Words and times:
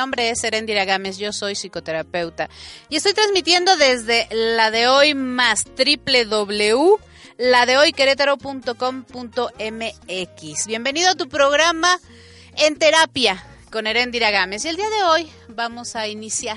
nombre 0.00 0.30
es 0.30 0.42
Erendira 0.44 0.86
Gámez, 0.86 1.18
yo 1.18 1.30
soy 1.30 1.54
psicoterapeuta 1.54 2.48
y 2.88 2.96
estoy 2.96 3.12
transmitiendo 3.12 3.76
desde 3.76 4.28
la 4.30 4.70
de 4.70 4.88
hoy 4.88 5.12
más 5.12 5.66
www 5.76 6.98
la 7.36 7.66
de 7.66 7.76
hoy 7.76 7.92
querétaro.com.mx. 7.92 10.66
Bienvenido 10.66 11.10
a 11.10 11.16
tu 11.16 11.28
programa 11.28 12.00
en 12.56 12.76
terapia 12.76 13.44
con 13.70 13.86
Erendira 13.86 14.30
Gámez. 14.30 14.64
Y 14.64 14.68
el 14.68 14.76
día 14.76 14.88
de 14.88 15.02
hoy 15.02 15.30
vamos 15.48 15.96
a 15.96 16.08
iniciar 16.08 16.56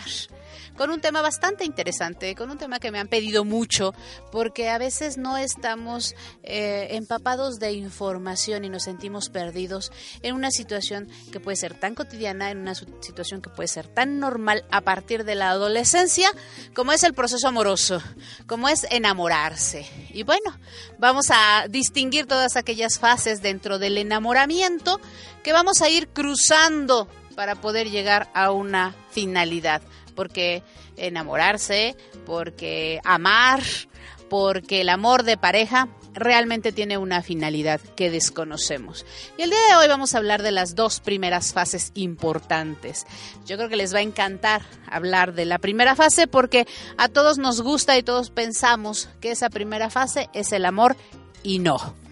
con 0.78 0.90
un 0.90 1.02
tema 1.02 1.22
bastante 1.22 1.66
interesante, 1.66 2.36
con 2.36 2.50
un 2.50 2.58
tema 2.58 2.80
que 2.80 2.92
me 2.92 3.00
han 3.00 3.08
pedido 3.08 3.44
mucho, 3.44 3.94
porque 4.32 4.70
a 4.70 4.78
veces 4.78 5.18
no 5.18 5.38
estamos 5.38 6.16
eh, 6.44 6.88
empapados 6.92 7.60
de 7.60 7.74
información 7.74 8.66
y 8.66 8.70
nos 8.70 8.84
sentimos 8.84 9.30
perdidos 9.30 9.92
en 10.22 10.36
una 10.36 10.52
situación 10.52 11.08
que 11.32 11.40
puede 11.40 11.58
ser 11.58 11.74
tan 11.74 11.96
cotidiana, 11.96 12.52
en 12.52 12.60
una 12.60 12.76
situación 12.76 13.42
que 13.42 13.50
puede 13.50 13.68
ser 13.68 13.88
tan 13.88 14.20
normal 14.20 14.66
a 14.72 14.82
partir 14.82 15.24
de 15.24 15.36
la 15.36 15.50
adolescencia, 15.50 16.30
como 16.74 16.92
es 16.92 17.04
el 17.04 17.14
proceso 17.14 17.48
amoroso, 17.48 18.02
como 18.48 18.70
es 18.70 18.86
enamorarse. 18.90 19.88
Y 20.12 20.24
bueno, 20.24 20.58
vamos 20.98 21.28
a 21.30 21.68
distinguir 21.70 22.26
todas 22.26 22.56
aquellas 22.56 23.00
fases 23.00 23.42
dentro 23.42 23.80
del 23.80 23.98
enamoramiento 23.98 25.00
que 25.44 25.54
vamos 25.54 25.82
a 25.82 25.90
ir 25.90 26.08
cruzando 26.08 27.08
para 27.36 27.56
poder 27.56 27.90
llegar 27.90 28.30
a 28.34 28.52
una 28.52 28.96
finalidad 29.12 29.82
porque 30.16 30.64
enamorarse, 30.98 31.96
porque 32.26 33.00
amar, 33.04 33.62
porque 34.30 34.82
el 34.82 34.90
amor 34.90 35.24
de 35.24 35.38
pareja 35.38 35.90
realmente 36.14 36.72
tiene 36.72 36.98
una 36.98 37.22
finalidad 37.22 37.80
que 37.96 38.12
desconocemos. 38.12 39.06
Y 39.38 39.44
el 39.44 39.50
día 39.50 39.60
de 39.70 39.76
hoy 39.76 39.88
vamos 39.88 40.14
a 40.14 40.18
hablar 40.18 40.44
de 40.44 40.52
las 40.52 40.76
dos 40.76 41.00
primeras 41.00 41.54
fases 41.54 41.92
importantes. 41.96 43.06
Yo 43.46 43.58
creo 43.58 43.70
que 43.70 43.76
les 43.76 43.94
va 43.94 44.00
a 44.00 44.04
encantar 44.04 44.64
hablar 44.90 45.34
de 45.34 45.46
la 45.46 45.60
primera 45.60 45.96
fase 45.96 46.28
porque 46.28 46.68
a 46.98 47.10
todos 47.10 47.38
nos 47.38 47.62
gusta 47.62 47.98
y 47.98 48.04
todos 48.04 48.30
pensamos 48.30 49.10
que 49.22 49.32
esa 49.32 49.50
primera 49.50 49.90
fase 49.90 50.30
es 50.34 50.52
el 50.52 50.66
amor 50.66 50.96
y 51.44 51.60
no. 51.60 52.03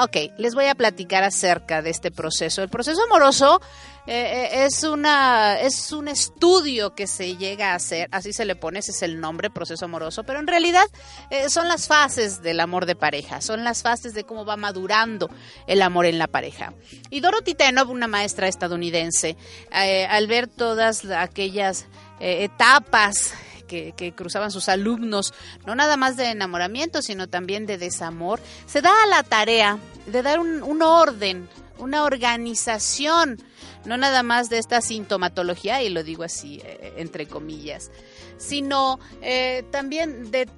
Ok, 0.00 0.16
les 0.38 0.54
voy 0.54 0.66
a 0.66 0.76
platicar 0.76 1.24
acerca 1.24 1.82
de 1.82 1.90
este 1.90 2.12
proceso. 2.12 2.62
El 2.62 2.68
proceso 2.68 3.02
amoroso 3.02 3.60
eh, 4.06 4.64
es, 4.64 4.84
una, 4.84 5.58
es 5.60 5.90
un 5.90 6.06
estudio 6.06 6.94
que 6.94 7.08
se 7.08 7.36
llega 7.36 7.72
a 7.72 7.74
hacer, 7.74 8.08
así 8.12 8.32
se 8.32 8.44
le 8.44 8.54
pone, 8.54 8.78
ese 8.78 8.92
es 8.92 9.02
el 9.02 9.18
nombre, 9.18 9.50
proceso 9.50 9.86
amoroso, 9.86 10.22
pero 10.22 10.38
en 10.38 10.46
realidad 10.46 10.84
eh, 11.30 11.50
son 11.50 11.66
las 11.66 11.88
fases 11.88 12.42
del 12.42 12.60
amor 12.60 12.86
de 12.86 12.94
pareja, 12.94 13.40
son 13.40 13.64
las 13.64 13.82
fases 13.82 14.14
de 14.14 14.22
cómo 14.22 14.44
va 14.44 14.56
madurando 14.56 15.28
el 15.66 15.82
amor 15.82 16.06
en 16.06 16.18
la 16.18 16.28
pareja. 16.28 16.74
Y 17.10 17.18
Dorothy 17.18 17.54
Tenov, 17.54 17.90
una 17.90 18.06
maestra 18.06 18.46
estadounidense, 18.46 19.36
eh, 19.72 20.06
al 20.06 20.28
ver 20.28 20.46
todas 20.46 21.04
aquellas 21.06 21.86
etapas 22.20 23.32
que, 23.68 24.12
cruzaban 24.16 24.50
sus 24.50 24.68
alumnos, 24.68 25.32
no 25.66 25.76
nada 25.76 25.96
más 25.96 26.16
de 26.16 26.30
enamoramiento, 26.30 27.02
sino 27.02 27.28
también 27.28 27.66
de 27.66 27.78
desamor, 27.78 28.40
se 28.66 28.80
da 28.80 28.90
a 29.04 29.06
la 29.06 29.22
tarea 29.22 29.78
de 30.06 30.22
dar 30.22 30.40
un, 30.40 30.82
orden, 30.82 31.48
una 31.78 32.04
organización, 32.04 33.38
no 33.84 33.96
nada 33.96 34.24
más 34.24 34.48
de 34.48 34.58
esta 34.58 34.80
sintomatología, 34.80 35.82
y 35.82 35.90
lo 35.90 36.02
digo 36.02 36.24
así, 36.24 36.60
eh, 36.64 36.94
entre 36.96 37.26
comillas, 37.26 37.92
sino 38.38 38.98
eh, 39.22 39.64
también 39.70 40.30
de 40.30 40.48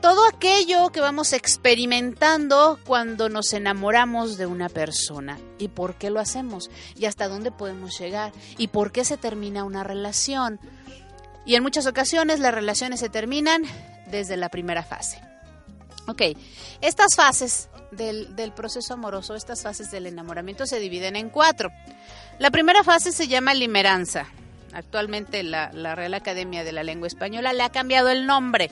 todo 0.00 0.26
aquello 0.26 0.90
que 0.90 1.00
vamos 1.00 1.32
experimentando 1.32 2.78
cuando 2.86 3.28
nos 3.28 3.52
enamoramos 3.52 4.38
de 4.38 4.46
una 4.46 4.68
persona. 4.68 5.38
Y 5.58 5.68
por 5.68 5.96
qué 5.96 6.10
lo 6.10 6.20
hacemos 6.20 6.70
y 6.96 7.04
hasta 7.04 7.28
dónde 7.28 7.50
podemos 7.50 7.98
llegar 7.98 8.32
y 8.56 8.68
por 8.68 8.92
qué 8.92 9.04
se 9.04 9.18
termina 9.18 9.64
una 9.64 9.84
relación. 9.84 10.58
Y 11.44 11.54
en 11.54 11.62
muchas 11.62 11.86
ocasiones 11.86 12.40
las 12.40 12.54
relaciones 12.54 13.00
se 13.00 13.08
terminan 13.08 13.62
desde 14.10 14.36
la 14.36 14.48
primera 14.48 14.82
fase. 14.82 15.20
Ok, 16.06 16.22
estas 16.80 17.14
fases 17.14 17.68
del, 17.92 18.34
del, 18.34 18.52
proceso 18.52 18.94
amoroso, 18.94 19.34
estas 19.34 19.62
fases 19.62 19.90
del 19.90 20.06
enamoramiento 20.06 20.66
se 20.66 20.80
dividen 20.80 21.16
en 21.16 21.30
cuatro. 21.30 21.70
La 22.38 22.50
primera 22.50 22.82
fase 22.82 23.12
se 23.12 23.28
llama 23.28 23.54
limeranza. 23.54 24.26
Actualmente 24.72 25.42
la, 25.42 25.70
la 25.72 25.94
Real 25.94 26.14
Academia 26.14 26.64
de 26.64 26.72
la 26.72 26.82
Lengua 26.82 27.08
Española 27.08 27.52
le 27.52 27.62
ha 27.62 27.70
cambiado 27.70 28.08
el 28.08 28.26
nombre, 28.26 28.70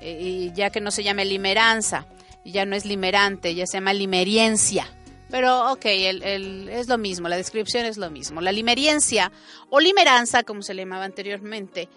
eh, 0.00 0.50
ya 0.54 0.70
que 0.70 0.80
no 0.80 0.90
se 0.90 1.02
llama 1.02 1.24
limeranza, 1.24 2.06
ya 2.44 2.66
no 2.66 2.76
es 2.76 2.84
limerante, 2.84 3.54
ya 3.54 3.66
se 3.66 3.78
llama 3.78 3.92
limeriencia. 3.92 4.86
Pero 5.32 5.72
ok, 5.72 5.86
el, 5.86 6.68
es 6.68 6.88
lo 6.88 6.98
mismo, 6.98 7.26
la 7.26 7.38
descripción 7.38 7.86
es 7.86 7.96
lo 7.96 8.10
mismo. 8.10 8.42
La 8.42 8.52
limeriencia 8.52 9.32
o 9.70 9.80
limeranza, 9.80 10.42
como 10.42 10.60
se 10.60 10.74
le 10.74 10.82
llamaba 10.82 11.06
anteriormente, 11.06 11.88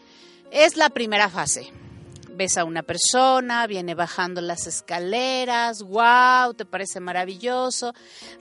es 0.51 0.78
la 0.78 0.90
primera 0.90 1.28
fase. 1.28 1.69
Ves 2.29 2.57
a 2.57 2.63
una 2.63 2.81
persona, 2.81 3.68
viene 3.68 3.94
bajando 3.94 4.40
las 4.40 4.68
escaleras, 4.68 5.81
wow, 5.81 6.53
te 6.53 6.63
parece 6.63 7.01
maravilloso, 7.01 7.94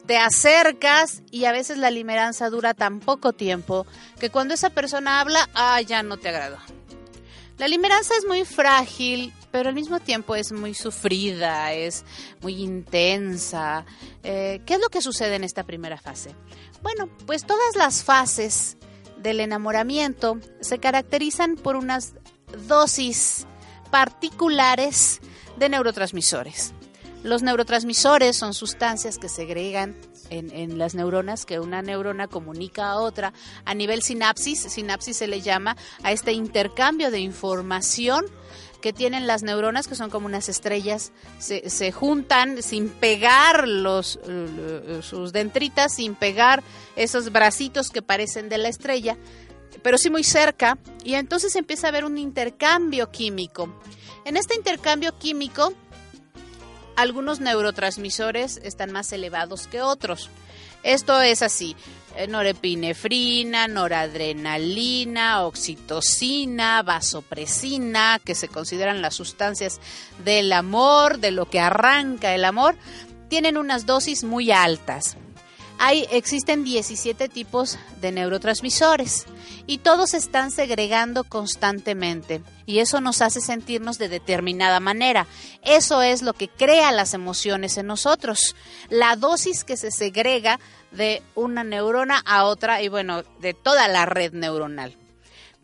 te 0.07 0.17
acercas 0.17 1.23
y 1.33 1.47
a 1.47 1.53
veces 1.53 1.77
la 1.79 1.91
limeranza 1.91 2.49
dura 2.49 2.73
tan 2.73 3.01
poco 3.01 3.33
tiempo 3.33 3.89
que 4.21 4.31
cuando 4.31 4.55
esa 4.55 4.71
persona 4.71 5.21
habla, 5.21 5.49
ah, 5.55 5.81
ya 5.81 6.05
no 6.05 6.19
te 6.19 6.29
agradó. 6.29 6.59
La 7.59 7.69
limeranza 7.69 8.15
es 8.19 8.27
muy 8.27 8.45
frágil, 8.45 9.33
pero 9.53 9.69
al 9.69 9.75
mismo 9.75 10.01
tiempo 10.01 10.35
es 10.35 10.51
muy 10.51 10.75
sufrida, 10.75 11.73
es 11.73 12.05
muy 12.41 12.63
intensa. 12.63 13.87
Eh, 14.25 14.61
¿Qué 14.67 14.75
es 14.75 14.81
lo 14.81 14.89
que 14.89 15.01
sucede 15.01 15.37
en 15.37 15.45
esta 15.45 15.63
primera 15.63 15.97
fase? 15.97 16.35
Bueno, 16.83 17.09
pues 17.27 17.45
todas 17.45 17.77
las 17.77 18.03
fases 18.03 18.77
del 19.19 19.39
enamoramiento 19.41 20.39
se 20.61 20.79
caracterizan 20.79 21.55
por 21.55 21.77
unas 21.77 22.15
dosis 22.67 23.47
particulares 23.91 25.21
de 25.57 25.69
neurotransmisores. 25.69 26.75
Los 27.23 27.43
neurotransmisores 27.43 28.37
son 28.37 28.53
sustancias 28.53 29.17
que 29.19 29.29
segregan 29.29 29.97
en, 30.31 30.79
las 30.79 30.95
neuronas, 30.95 31.47
que 31.47 31.61
una 31.61 31.83
neurona 31.83 32.29
comunica 32.29 32.91
a 32.91 32.99
otra 32.99 33.33
a 33.65 33.75
nivel 33.75 34.03
sinapsis. 34.03 34.61
Sinapsis 34.61 35.17
se 35.17 35.27
le 35.27 35.41
llama 35.41 35.77
a 36.03 36.13
este 36.13 36.33
intercambio 36.33 37.11
de 37.11 37.21
información 37.21 38.25
que 38.81 38.93
tienen 38.93 39.27
las 39.27 39.43
neuronas, 39.43 39.89
que 39.89 39.95
son 39.95 40.11
como 40.11 40.27
unas 40.27 40.51
estrellas, 40.51 41.13
se, 41.39 41.71
se 41.71 41.91
juntan 41.91 42.63
sin 42.63 42.91
pegar 42.91 43.67
los, 43.67 44.21
sus 45.01 45.33
dendritas, 45.33 45.95
sin 45.95 46.15
pegar 46.15 46.63
esos 46.95 47.33
bracitos 47.33 47.89
que 47.89 48.03
parecen 48.03 48.51
de 48.51 48.59
la 48.59 48.69
estrella, 48.69 49.17
pero 49.83 49.97
sí 49.97 50.11
muy 50.11 50.23
cerca, 50.23 50.77
y 51.03 51.15
entonces 51.15 51.57
empieza 51.57 51.87
a 51.87 51.91
haber 51.91 52.05
un 52.05 52.19
intercambio 52.19 53.11
químico. 53.11 53.75
En 54.27 54.37
este 54.37 54.55
intercambio 54.55 55.17
químico, 55.19 55.73
algunos 56.97 57.41
neurotransmisores 57.41 58.61
están 58.63 58.93
más 58.93 59.13
elevados 59.13 59.67
que 59.67 59.83
otros. 59.83 60.31
Esto 60.83 61.21
es 61.23 61.41
así, 61.43 61.77
norepinefrina, 62.29 63.69
noradrenalina, 63.69 65.43
oxitocina, 65.45 66.83
vasopresina, 66.83 68.21
que 68.23 68.35
se 68.35 68.49
consideran 68.49 69.01
las 69.01 69.15
sustancias 69.15 69.81
del 70.25 70.53
amor, 70.53 71.19
de 71.19 71.31
lo 71.31 71.49
que 71.49 71.61
arranca 71.61 72.35
el 72.35 72.45
amor, 72.45 72.77
tienen 73.29 73.57
unas 73.57 73.87
dosis 73.87 74.25
muy 74.25 74.51
altas. 74.53 75.17
Hay, 75.79 76.07
existen 76.11 76.65
17 76.65 77.29
tipos 77.29 77.79
de 78.01 78.13
neurotransmisores 78.13 79.27
y 79.67 79.79
todos 79.79 80.15
están 80.15 80.51
segregando 80.51 81.25
constantemente 81.25 82.43
y 82.67 82.79
eso 82.79 83.01
nos 83.01 83.21
hace 83.23 83.41
sentirnos 83.41 83.99
de 83.99 84.09
determinada 84.09 84.81
manera. 84.81 85.27
Eso 85.63 86.03
es 86.03 86.23
lo 86.23 86.33
que 86.33 86.49
crea 86.49 86.93
las 86.93 87.13
emociones 87.15 87.77
en 87.77 87.87
nosotros. 87.87 88.57
La 88.89 89.17
dosis 89.17 89.65
que 89.65 89.77
se 89.77 89.91
segrega 89.91 90.61
de 90.93 91.23
una 91.35 91.65
neurona 91.65 92.23
a 92.25 92.45
otra 92.45 92.81
y 92.81 92.89
bueno, 92.89 93.23
de 93.41 93.55
toda 93.55 93.89
la 93.89 94.07
red 94.07 94.33
neuronal. 94.33 94.97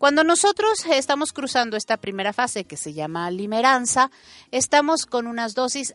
Cuando 0.00 0.24
nosotros 0.24 0.86
estamos 0.86 1.32
cruzando 1.32 1.76
esta 1.76 1.98
primera 1.98 2.32
fase 2.32 2.64
que 2.64 2.78
se 2.78 2.94
llama 2.94 3.30
limeranza, 3.30 4.10
estamos 4.50 5.04
con 5.04 5.26
unas 5.26 5.54
dosis 5.54 5.94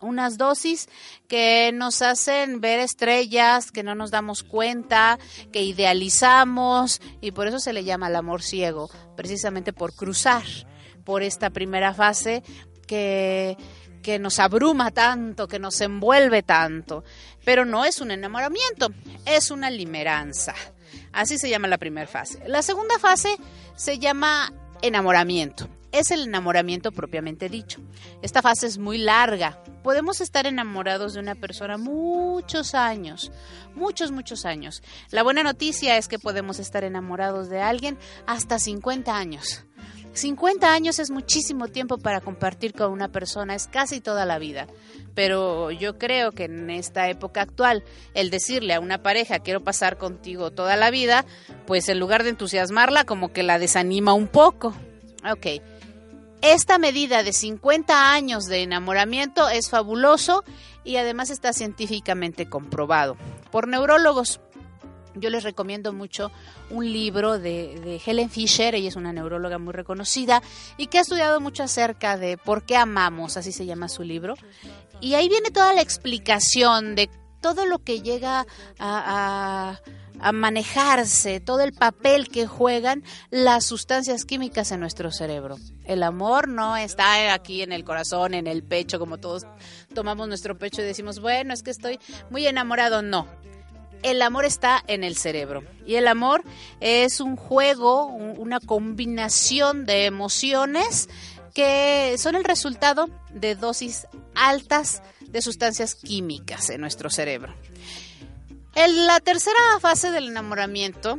unas 0.00 0.38
dosis 0.38 0.88
que 1.28 1.70
nos 1.74 2.02
hacen 2.02 2.60
ver 2.60 2.80
estrellas, 2.80 3.70
que 3.70 3.82
no 3.82 3.94
nos 3.94 4.10
damos 4.10 4.42
cuenta, 4.42 5.18
que 5.52 5.62
idealizamos 5.62 7.00
y 7.20 7.32
por 7.32 7.46
eso 7.46 7.58
se 7.58 7.72
le 7.72 7.84
llama 7.84 8.08
el 8.08 8.16
amor 8.16 8.42
ciego, 8.42 8.88
precisamente 9.16 9.72
por 9.72 9.94
cruzar 9.94 10.44
por 11.04 11.22
esta 11.22 11.50
primera 11.50 11.94
fase 11.94 12.42
que 12.86 13.56
que 14.02 14.18
nos 14.18 14.38
abruma 14.38 14.90
tanto, 14.90 15.48
que 15.48 15.58
nos 15.58 15.80
envuelve 15.80 16.42
tanto. 16.42 17.04
Pero 17.44 17.64
no 17.64 17.84
es 17.84 18.00
un 18.00 18.10
enamoramiento, 18.10 18.88
es 19.24 19.50
una 19.50 19.70
limeranza. 19.70 20.54
Así 21.12 21.38
se 21.38 21.48
llama 21.48 21.68
la 21.68 21.78
primera 21.78 22.06
fase. 22.06 22.42
La 22.46 22.62
segunda 22.62 22.98
fase 22.98 23.36
se 23.76 23.98
llama 23.98 24.52
enamoramiento. 24.82 25.68
Es 25.92 26.10
el 26.10 26.22
enamoramiento 26.22 26.90
propiamente 26.90 27.50
dicho. 27.50 27.80
Esta 28.22 28.40
fase 28.40 28.66
es 28.66 28.78
muy 28.78 28.96
larga. 28.96 29.62
Podemos 29.82 30.22
estar 30.22 30.46
enamorados 30.46 31.12
de 31.12 31.20
una 31.20 31.34
persona 31.34 31.76
muchos 31.76 32.74
años, 32.74 33.30
muchos, 33.74 34.10
muchos 34.10 34.46
años. 34.46 34.82
La 35.10 35.22
buena 35.22 35.42
noticia 35.42 35.98
es 35.98 36.08
que 36.08 36.18
podemos 36.18 36.58
estar 36.58 36.82
enamorados 36.82 37.50
de 37.50 37.60
alguien 37.60 37.98
hasta 38.26 38.58
50 38.58 39.14
años. 39.14 39.66
50 40.14 40.72
años 40.72 40.98
es 40.98 41.10
muchísimo 41.10 41.68
tiempo 41.68 41.98
para 41.98 42.20
compartir 42.20 42.72
con 42.72 42.90
una 42.90 43.08
persona, 43.08 43.54
es 43.54 43.66
casi 43.66 44.00
toda 44.00 44.26
la 44.26 44.38
vida. 44.38 44.66
Pero 45.14 45.70
yo 45.70 45.98
creo 45.98 46.32
que 46.32 46.44
en 46.44 46.70
esta 46.70 47.08
época 47.08 47.42
actual, 47.42 47.82
el 48.14 48.30
decirle 48.30 48.74
a 48.74 48.80
una 48.80 49.02
pareja 49.02 49.40
quiero 49.40 49.62
pasar 49.62 49.98
contigo 49.98 50.50
toda 50.50 50.76
la 50.76 50.90
vida, 50.90 51.24
pues 51.66 51.88
en 51.88 51.98
lugar 51.98 52.24
de 52.24 52.30
entusiasmarla, 52.30 53.04
como 53.04 53.32
que 53.32 53.42
la 53.42 53.58
desanima 53.58 54.12
un 54.14 54.28
poco. 54.28 54.74
Ok. 55.30 55.62
Esta 56.42 56.76
medida 56.76 57.22
de 57.22 57.32
50 57.32 58.12
años 58.12 58.46
de 58.46 58.64
enamoramiento 58.64 59.48
es 59.48 59.70
fabuloso 59.70 60.42
y 60.82 60.96
además 60.96 61.30
está 61.30 61.52
científicamente 61.52 62.48
comprobado 62.48 63.16
por 63.52 63.68
neurólogos. 63.68 64.40
Yo 65.14 65.30
les 65.30 65.44
recomiendo 65.44 65.92
mucho 65.92 66.32
un 66.68 66.90
libro 66.92 67.38
de, 67.38 68.00
Helen 68.04 68.28
Fisher, 68.28 68.74
ella 68.74 68.88
es 68.88 68.96
una 68.96 69.12
neuróloga 69.12 69.58
muy 69.58 69.72
reconocida 69.72 70.42
y 70.76 70.88
que 70.88 70.98
ha 70.98 71.02
estudiado 71.02 71.40
mucho 71.40 71.62
acerca 71.62 72.16
de 72.16 72.36
por 72.36 72.64
qué 72.64 72.76
amamos, 72.76 73.36
así 73.36 73.52
se 73.52 73.64
llama 73.64 73.88
su 73.88 74.02
libro. 74.02 74.34
Y 75.00 75.14
ahí 75.14 75.28
viene 75.28 75.52
toda 75.52 75.74
la 75.74 75.82
explicación 75.82 76.96
de 76.96 77.08
todo 77.42 77.66
lo 77.66 77.80
que 77.80 78.00
llega 78.00 78.46
a, 78.78 79.78
a 80.22 80.32
manejarse, 80.32 81.40
todo 81.40 81.60
el 81.60 81.72
papel 81.72 82.28
que 82.28 82.46
juegan 82.46 83.02
las 83.30 83.66
sustancias 83.66 84.24
químicas 84.24 84.70
en 84.70 84.80
nuestro 84.80 85.10
cerebro. 85.10 85.56
El 85.84 86.02
amor 86.04 86.48
no 86.48 86.76
está 86.76 87.34
aquí 87.34 87.62
en 87.62 87.72
el 87.72 87.84
corazón, 87.84 88.32
en 88.32 88.46
el 88.46 88.62
pecho, 88.62 88.98
como 88.98 89.18
todos 89.18 89.44
tomamos 89.94 90.28
nuestro 90.28 90.56
pecho 90.56 90.80
y 90.80 90.84
decimos, 90.84 91.20
bueno, 91.20 91.52
es 91.52 91.62
que 91.62 91.72
estoy 91.72 91.98
muy 92.30 92.46
enamorado. 92.46 93.02
No, 93.02 93.26
el 94.02 94.22
amor 94.22 94.44
está 94.44 94.82
en 94.86 95.02
el 95.04 95.16
cerebro. 95.16 95.64
Y 95.86 95.96
el 95.96 96.06
amor 96.06 96.44
es 96.80 97.20
un 97.20 97.36
juego, 97.36 98.06
una 98.06 98.60
combinación 98.60 99.86
de 99.86 100.06
emociones 100.06 101.08
que 101.52 102.16
son 102.18 102.34
el 102.34 102.44
resultado 102.44 103.08
de 103.30 103.56
dosis 103.56 104.06
altas 104.34 105.02
de 105.32 105.42
sustancias 105.42 105.94
químicas 105.94 106.70
en 106.70 106.80
nuestro 106.80 107.10
cerebro. 107.10 107.54
En 108.74 109.06
la 109.06 109.20
tercera 109.20 109.58
fase 109.80 110.10
del 110.10 110.28
enamoramiento 110.28 111.18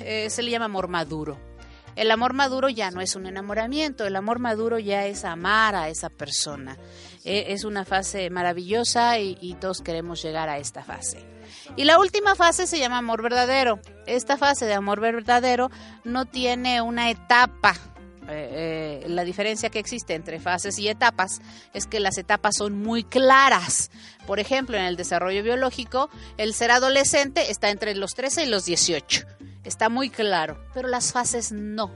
eh, 0.00 0.28
se 0.30 0.42
le 0.42 0.50
llama 0.50 0.66
amor 0.66 0.88
maduro. 0.88 1.38
El 1.94 2.10
amor 2.10 2.32
maduro 2.32 2.70
ya 2.70 2.90
no 2.90 3.02
es 3.02 3.16
un 3.16 3.26
enamoramiento, 3.26 4.06
el 4.06 4.16
amor 4.16 4.38
maduro 4.38 4.78
ya 4.78 5.06
es 5.06 5.24
amar 5.24 5.74
a 5.74 5.88
esa 5.88 6.08
persona. 6.08 6.78
Eh, 7.24 7.46
es 7.48 7.64
una 7.64 7.84
fase 7.84 8.30
maravillosa 8.30 9.18
y 9.18 9.56
todos 9.60 9.82
queremos 9.82 10.22
llegar 10.22 10.48
a 10.48 10.58
esta 10.58 10.82
fase. 10.82 11.32
Y 11.76 11.84
la 11.84 11.98
última 11.98 12.34
fase 12.34 12.66
se 12.66 12.78
llama 12.78 12.98
amor 12.98 13.22
verdadero. 13.22 13.80
Esta 14.06 14.36
fase 14.36 14.66
de 14.66 14.74
amor 14.74 15.00
verdadero 15.00 15.70
no 16.04 16.26
tiene 16.26 16.82
una 16.82 17.10
etapa. 17.10 17.74
Eh, 18.28 19.02
eh, 19.02 19.08
la 19.08 19.24
diferencia 19.24 19.70
que 19.70 19.80
existe 19.80 20.14
entre 20.14 20.38
fases 20.38 20.78
y 20.78 20.88
etapas 20.88 21.40
es 21.74 21.86
que 21.86 22.00
las 22.00 22.18
etapas 22.18 22.56
son 22.56 22.80
muy 22.80 23.04
claras. 23.04 23.90
Por 24.26 24.38
ejemplo, 24.38 24.76
en 24.76 24.84
el 24.84 24.96
desarrollo 24.96 25.42
biológico, 25.42 26.08
el 26.36 26.54
ser 26.54 26.70
adolescente 26.70 27.50
está 27.50 27.70
entre 27.70 27.94
los 27.94 28.14
13 28.14 28.44
y 28.44 28.46
los 28.46 28.64
18. 28.64 29.26
Está 29.64 29.88
muy 29.88 30.10
claro, 30.10 30.64
pero 30.74 30.88
las 30.88 31.12
fases 31.12 31.52
no 31.52 31.90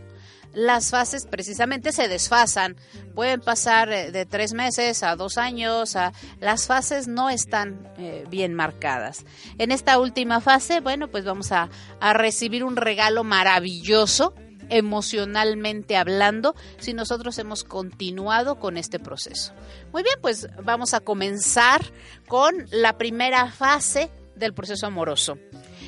las 0.52 0.88
fases 0.88 1.26
precisamente 1.26 1.92
se 1.92 2.08
desfasan. 2.08 2.76
Pueden 3.14 3.42
pasar 3.42 3.92
eh, 3.92 4.10
de 4.10 4.24
tres 4.24 4.54
meses 4.54 5.02
a 5.02 5.14
dos 5.14 5.36
años. 5.36 5.98
Las 6.40 6.66
fases 6.66 7.08
no 7.08 7.28
están 7.28 7.86
bien 8.30 8.54
marcadas. 8.54 9.26
En 9.58 9.70
esta 9.70 9.98
última 9.98 10.40
fase, 10.40 10.80
bueno, 10.80 11.08
pues 11.08 11.26
vamos 11.26 11.52
a 11.52 11.68
recibir 12.14 12.64
un 12.64 12.76
regalo 12.76 13.22
maravilloso 13.22 14.32
emocionalmente 14.70 15.96
hablando 15.96 16.54
si 16.78 16.94
nosotros 16.94 17.38
hemos 17.38 17.64
continuado 17.64 18.58
con 18.58 18.76
este 18.76 18.98
proceso. 18.98 19.52
Muy 19.92 20.02
bien, 20.02 20.16
pues 20.20 20.48
vamos 20.62 20.94
a 20.94 21.00
comenzar 21.00 21.82
con 22.28 22.66
la 22.70 22.98
primera 22.98 23.50
fase 23.50 24.10
del 24.34 24.54
proceso 24.54 24.86
amoroso. 24.86 25.38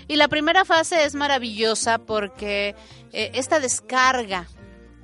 Y 0.06 0.16
la 0.16 0.28
primera 0.28 0.64
fase 0.64 1.04
es 1.04 1.14
maravillosa 1.14 1.98
porque 1.98 2.74
eh, 3.12 3.30
esta 3.34 3.60
descarga 3.60 4.46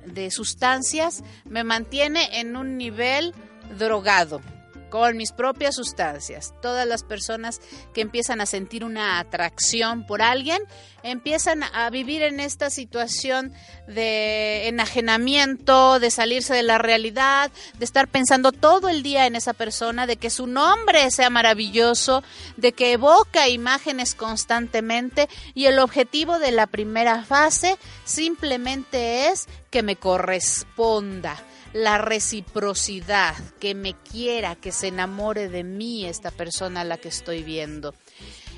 de 0.05 0.31
sustancias 0.31 1.23
me 1.45 1.63
mantiene 1.63 2.39
en 2.39 2.55
un 2.55 2.77
nivel 2.77 3.33
drogado 3.77 4.41
con 4.89 5.17
mis 5.17 5.31
propias 5.31 5.75
sustancias. 5.75 6.53
Todas 6.61 6.87
las 6.87 7.03
personas 7.03 7.61
que 7.93 8.01
empiezan 8.01 8.41
a 8.41 8.45
sentir 8.45 8.83
una 8.83 9.19
atracción 9.19 10.05
por 10.05 10.21
alguien 10.21 10.61
empiezan 11.03 11.63
a 11.63 11.89
vivir 11.89 12.23
en 12.23 12.39
esta 12.39 12.69
situación 12.69 13.53
de 13.87 14.67
enajenamiento, 14.67 15.99
de 15.99 16.09
salirse 16.09 16.53
de 16.53 16.63
la 16.63 16.77
realidad, 16.77 17.51
de 17.77 17.85
estar 17.85 18.07
pensando 18.07 18.51
todo 18.51 18.89
el 18.89 19.03
día 19.03 19.27
en 19.27 19.35
esa 19.35 19.53
persona, 19.53 20.07
de 20.07 20.17
que 20.17 20.29
su 20.29 20.47
nombre 20.47 21.11
sea 21.11 21.29
maravilloso, 21.29 22.23
de 22.57 22.71
que 22.71 22.93
evoca 22.93 23.47
imágenes 23.47 24.15
constantemente 24.15 25.29
y 25.53 25.65
el 25.65 25.79
objetivo 25.79 26.39
de 26.39 26.51
la 26.51 26.67
primera 26.67 27.23
fase 27.23 27.77
simplemente 28.03 29.27
es 29.27 29.47
que 29.69 29.83
me 29.83 29.95
corresponda 29.95 31.37
la 31.75 31.97
reciprocidad, 31.97 33.35
que 33.59 33.75
me 33.75 33.95
quiera, 33.95 34.55
que 34.55 34.71
se 34.71 34.87
enamore 34.87 35.49
de 35.49 35.65
mí 35.65 36.05
esta 36.05 36.31
persona 36.31 36.81
a 36.81 36.83
la 36.85 36.95
que 36.95 37.09
estoy 37.09 37.43
viendo. 37.43 37.93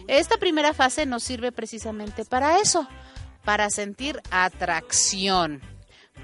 Esta 0.08 0.38
primera 0.38 0.72
fase 0.76 1.08
nos 1.08 1.24
sirve 1.24 1.52
precisamente 1.52 2.26
para 2.26 2.60
eso, 2.60 2.88
para 3.44 3.72
sentir 3.72 4.22
atracción 4.30 5.64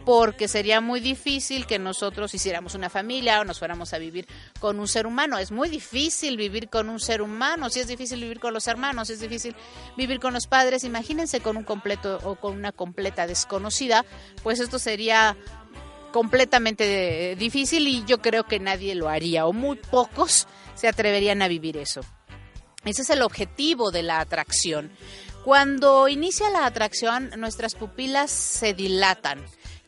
porque 0.05 0.47
sería 0.47 0.81
muy 0.81 0.99
difícil 0.99 1.65
que 1.65 1.79
nosotros 1.79 2.33
hiciéramos 2.33 2.75
una 2.75 2.89
familia 2.89 3.39
o 3.39 3.45
nos 3.45 3.59
fuéramos 3.59 3.93
a 3.93 3.97
vivir 3.97 4.27
con 4.59 4.79
un 4.79 4.87
ser 4.87 5.07
humano. 5.07 5.37
Es 5.37 5.51
muy 5.51 5.69
difícil 5.69 6.35
vivir 6.35 6.69
con 6.69 6.89
un 6.89 6.99
ser 6.99 7.21
humano, 7.21 7.69
si 7.69 7.79
es 7.79 7.87
difícil 7.87 8.19
vivir 8.19 8.39
con 8.39 8.53
los 8.53 8.67
hermanos, 8.67 9.07
si 9.07 9.13
es 9.13 9.21
difícil 9.21 9.55
vivir 9.95 10.19
con 10.19 10.33
los 10.33 10.47
padres, 10.47 10.83
imagínense 10.83 11.39
con 11.39 11.57
un 11.57 11.63
completo 11.63 12.19
o 12.23 12.35
con 12.35 12.57
una 12.57 12.71
completa 12.71 13.27
desconocida, 13.27 14.05
pues 14.43 14.59
esto 14.59 14.77
sería 14.79 15.37
completamente 16.13 17.35
difícil 17.37 17.87
y 17.89 18.05
yo 18.05 18.21
creo 18.21 18.45
que 18.45 18.59
nadie 18.59 18.95
lo 18.95 19.09
haría 19.09 19.45
o 19.45 19.51
muy 19.51 19.75
pocos 19.75 20.47
se 20.75 20.87
atreverían 20.87 21.41
a 21.41 21.49
vivir 21.49 21.75
eso. 21.75 22.01
Ese 22.85 23.01
es 23.01 23.09
el 23.09 23.21
objetivo 23.21 23.91
de 23.91 24.03
la 24.03 24.21
atracción. 24.21 24.91
Cuando 25.43 26.07
inicia 26.07 26.49
la 26.49 26.65
atracción, 26.65 27.31
nuestras 27.37 27.75
pupilas 27.75 28.31
se 28.31 28.73
dilatan 28.73 29.43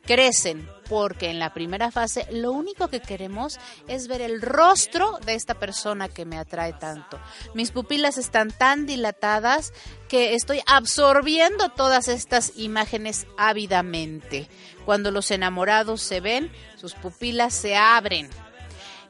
crecen 0.06 0.68
porque 0.88 1.30
en 1.30 1.40
la 1.40 1.54
primera 1.54 1.92
fase 1.92 2.28
lo 2.32 2.52
único 2.52 2.88
que 2.88 3.00
queremos 3.00 3.60
es 3.88 4.08
ver 4.08 4.22
el 4.22 4.42
rostro 4.42 5.20
de 5.26 5.34
esta 5.34 5.56
persona 5.56 6.10
que 6.10 6.26
me 6.26 6.38
atrae 6.38 6.74
tanto. 6.74 7.20
Mis 7.54 7.72
pupilas 7.72 8.18
están 8.18 8.52
tan 8.52 8.86
dilatadas 8.86 9.74
que 10.08 10.36
estoy 10.36 10.62
absorbiendo 10.68 11.70
todas 11.70 12.08
estas 12.08 12.54
imágenes 12.56 13.26
ávidamente. 13.38 14.48
Cuando 14.86 15.12
los 15.12 15.32
enamorados 15.32 16.02
se 16.02 16.20
ven, 16.20 16.52
sus 16.76 16.94
pupilas 16.94 17.54
se 17.54 17.76
abren. 17.76 18.30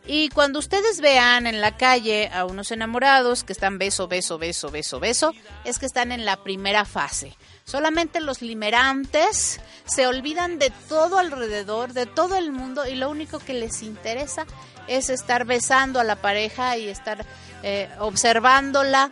Y 0.07 0.29
cuando 0.29 0.59
ustedes 0.59 1.01
vean 1.01 1.47
en 1.47 1.61
la 1.61 1.77
calle 1.77 2.29
a 2.31 2.45
unos 2.45 2.71
enamorados 2.71 3.43
que 3.43 3.53
están 3.53 3.79
beso, 3.79 4.07
beso, 4.07 4.37
beso, 4.37 4.69
beso, 4.69 4.99
beso, 4.99 5.33
es 5.63 5.79
que 5.79 5.87
están 5.87 6.11
en 6.11 6.25
la 6.25 6.43
primera 6.43 6.85
fase. 6.85 7.35
Solamente 7.63 8.19
los 8.19 8.43
limerantes 8.43 9.59
se 9.85 10.05
olvidan 10.05 10.59
de 10.59 10.71
todo 10.87 11.17
alrededor, 11.17 11.93
de 11.93 12.05
todo 12.05 12.35
el 12.37 12.51
mundo 12.51 12.85
y 12.85 12.93
lo 12.93 13.09
único 13.09 13.39
que 13.39 13.55
les 13.55 13.81
interesa 13.81 14.45
es 14.87 15.09
estar 15.09 15.45
besando 15.45 15.99
a 15.99 16.03
la 16.03 16.17
pareja 16.17 16.77
y 16.77 16.87
estar 16.87 17.25
eh, 17.63 17.89
observándola. 17.99 19.09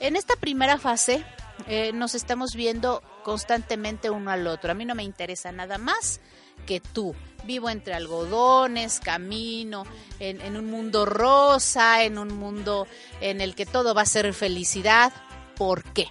En 0.00 0.16
esta 0.16 0.36
primera 0.36 0.78
fase 0.78 1.22
eh, 1.66 1.92
nos 1.92 2.14
estamos 2.14 2.54
viendo 2.54 3.02
constantemente 3.22 4.08
uno 4.08 4.30
al 4.30 4.46
otro. 4.46 4.70
A 4.70 4.74
mí 4.74 4.86
no 4.86 4.94
me 4.94 5.02
interesa 5.02 5.52
nada 5.52 5.76
más 5.76 6.20
que 6.66 6.80
tú. 6.80 7.14
Vivo 7.44 7.70
entre 7.70 7.94
algodones, 7.94 9.00
camino 9.00 9.84
en, 10.18 10.56
un 10.56 10.70
mundo 10.70 11.06
rosa, 11.06 12.04
en 12.04 12.18
un 12.18 12.34
mundo 12.34 12.86
en 13.20 13.40
el 13.40 13.54
que 13.54 13.66
todo 13.66 13.94
va 13.94 14.02
a 14.02 14.06
ser 14.06 14.32
felicidad. 14.34 15.12
¿Por 15.56 15.84
qué? 15.92 16.08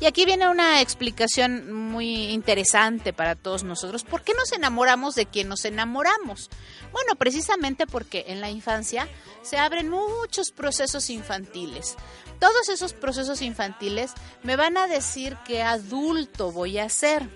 Y 0.00 0.06
aquí 0.06 0.24
viene 0.24 0.48
una 0.48 0.80
explicación 0.80 1.72
muy 1.72 2.30
interesante 2.30 3.12
para 3.12 3.36
todos 3.36 3.62
nosotros. 3.62 4.02
¿Por 4.02 4.22
qué 4.22 4.34
nos 4.34 4.50
enamoramos 4.50 5.14
de 5.14 5.26
quien 5.26 5.48
nos 5.48 5.64
enamoramos? 5.64 6.50
Bueno, 6.90 7.14
precisamente 7.14 7.86
porque 7.86 8.24
en 8.26 8.40
la 8.40 8.50
infancia 8.50 9.08
se 9.42 9.58
abren 9.58 9.88
muchos 9.88 10.50
procesos 10.50 11.08
infantiles. 11.08 11.94
Todos 12.40 12.68
esos 12.68 12.94
procesos 12.94 13.42
infantiles 13.42 14.12
me 14.42 14.56
van 14.56 14.76
a 14.76 14.88
decir 14.88 15.36
qué 15.44 15.62
adulto 15.62 16.50
voy 16.50 16.78
a 16.78 16.88
ser 16.88 17.28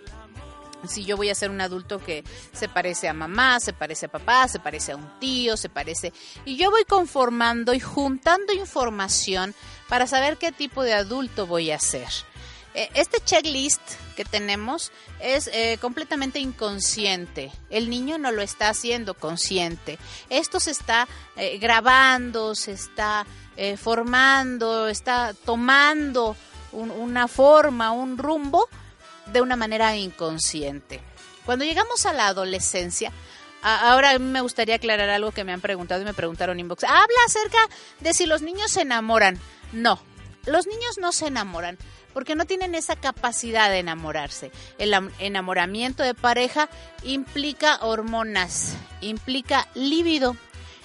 si 0.84 1.04
yo 1.04 1.16
voy 1.16 1.30
a 1.30 1.34
ser 1.34 1.50
un 1.50 1.60
adulto 1.60 1.98
que 1.98 2.24
se 2.52 2.68
parece 2.68 3.08
a 3.08 3.12
mamá, 3.12 3.60
se 3.60 3.72
parece 3.72 4.06
a 4.06 4.10
papá, 4.10 4.48
se 4.48 4.58
parece 4.58 4.92
a 4.92 4.96
un 4.96 5.18
tío, 5.18 5.56
se 5.56 5.68
parece... 5.68 6.12
Y 6.44 6.56
yo 6.56 6.70
voy 6.70 6.84
conformando 6.84 7.74
y 7.74 7.80
juntando 7.80 8.52
información 8.52 9.54
para 9.88 10.06
saber 10.06 10.36
qué 10.36 10.52
tipo 10.52 10.82
de 10.82 10.94
adulto 10.94 11.46
voy 11.46 11.70
a 11.70 11.78
ser. 11.78 12.08
Eh, 12.76 12.90
este 12.92 13.20
checklist 13.24 13.80
que 14.16 14.26
tenemos 14.26 14.92
es 15.18 15.48
eh, 15.48 15.78
completamente 15.80 16.40
inconsciente. 16.40 17.50
El 17.70 17.88
niño 17.88 18.18
no 18.18 18.32
lo 18.32 18.42
está 18.42 18.68
haciendo 18.68 19.14
consciente. 19.14 19.98
Esto 20.28 20.60
se 20.60 20.72
está 20.72 21.08
eh, 21.36 21.56
grabando, 21.56 22.54
se 22.54 22.72
está 22.72 23.26
formando, 23.78 24.86
está 24.86 25.32
tomando 25.32 26.36
una 26.72 27.26
forma, 27.26 27.90
un 27.90 28.18
rumbo 28.18 28.68
de 29.32 29.40
una 29.40 29.56
manera 29.56 29.96
inconsciente. 29.96 31.00
Cuando 31.44 31.64
llegamos 31.64 32.06
a 32.06 32.12
la 32.12 32.26
adolescencia, 32.28 33.12
ahora 33.62 34.18
me 34.18 34.40
gustaría 34.40 34.76
aclarar 34.76 35.08
algo 35.10 35.32
que 35.32 35.44
me 35.44 35.52
han 35.52 35.60
preguntado 35.60 36.02
y 36.02 36.04
me 36.04 36.14
preguntaron 36.14 36.60
inbox. 36.60 36.84
Habla 36.84 37.18
acerca 37.26 37.58
de 38.00 38.14
si 38.14 38.26
los 38.26 38.42
niños 38.42 38.72
se 38.72 38.82
enamoran. 38.82 39.38
No, 39.72 40.00
los 40.44 40.66
niños 40.66 40.98
no 40.98 41.12
se 41.12 41.26
enamoran 41.26 41.78
porque 42.12 42.34
no 42.34 42.46
tienen 42.46 42.74
esa 42.74 42.96
capacidad 42.96 43.68
de 43.68 43.78
enamorarse. 43.78 44.50
El 44.78 44.94
enamoramiento 45.18 46.02
de 46.02 46.14
pareja 46.14 46.68
implica 47.02 47.78
hormonas, 47.82 48.74
implica 49.02 49.68
líbido. 49.74 50.36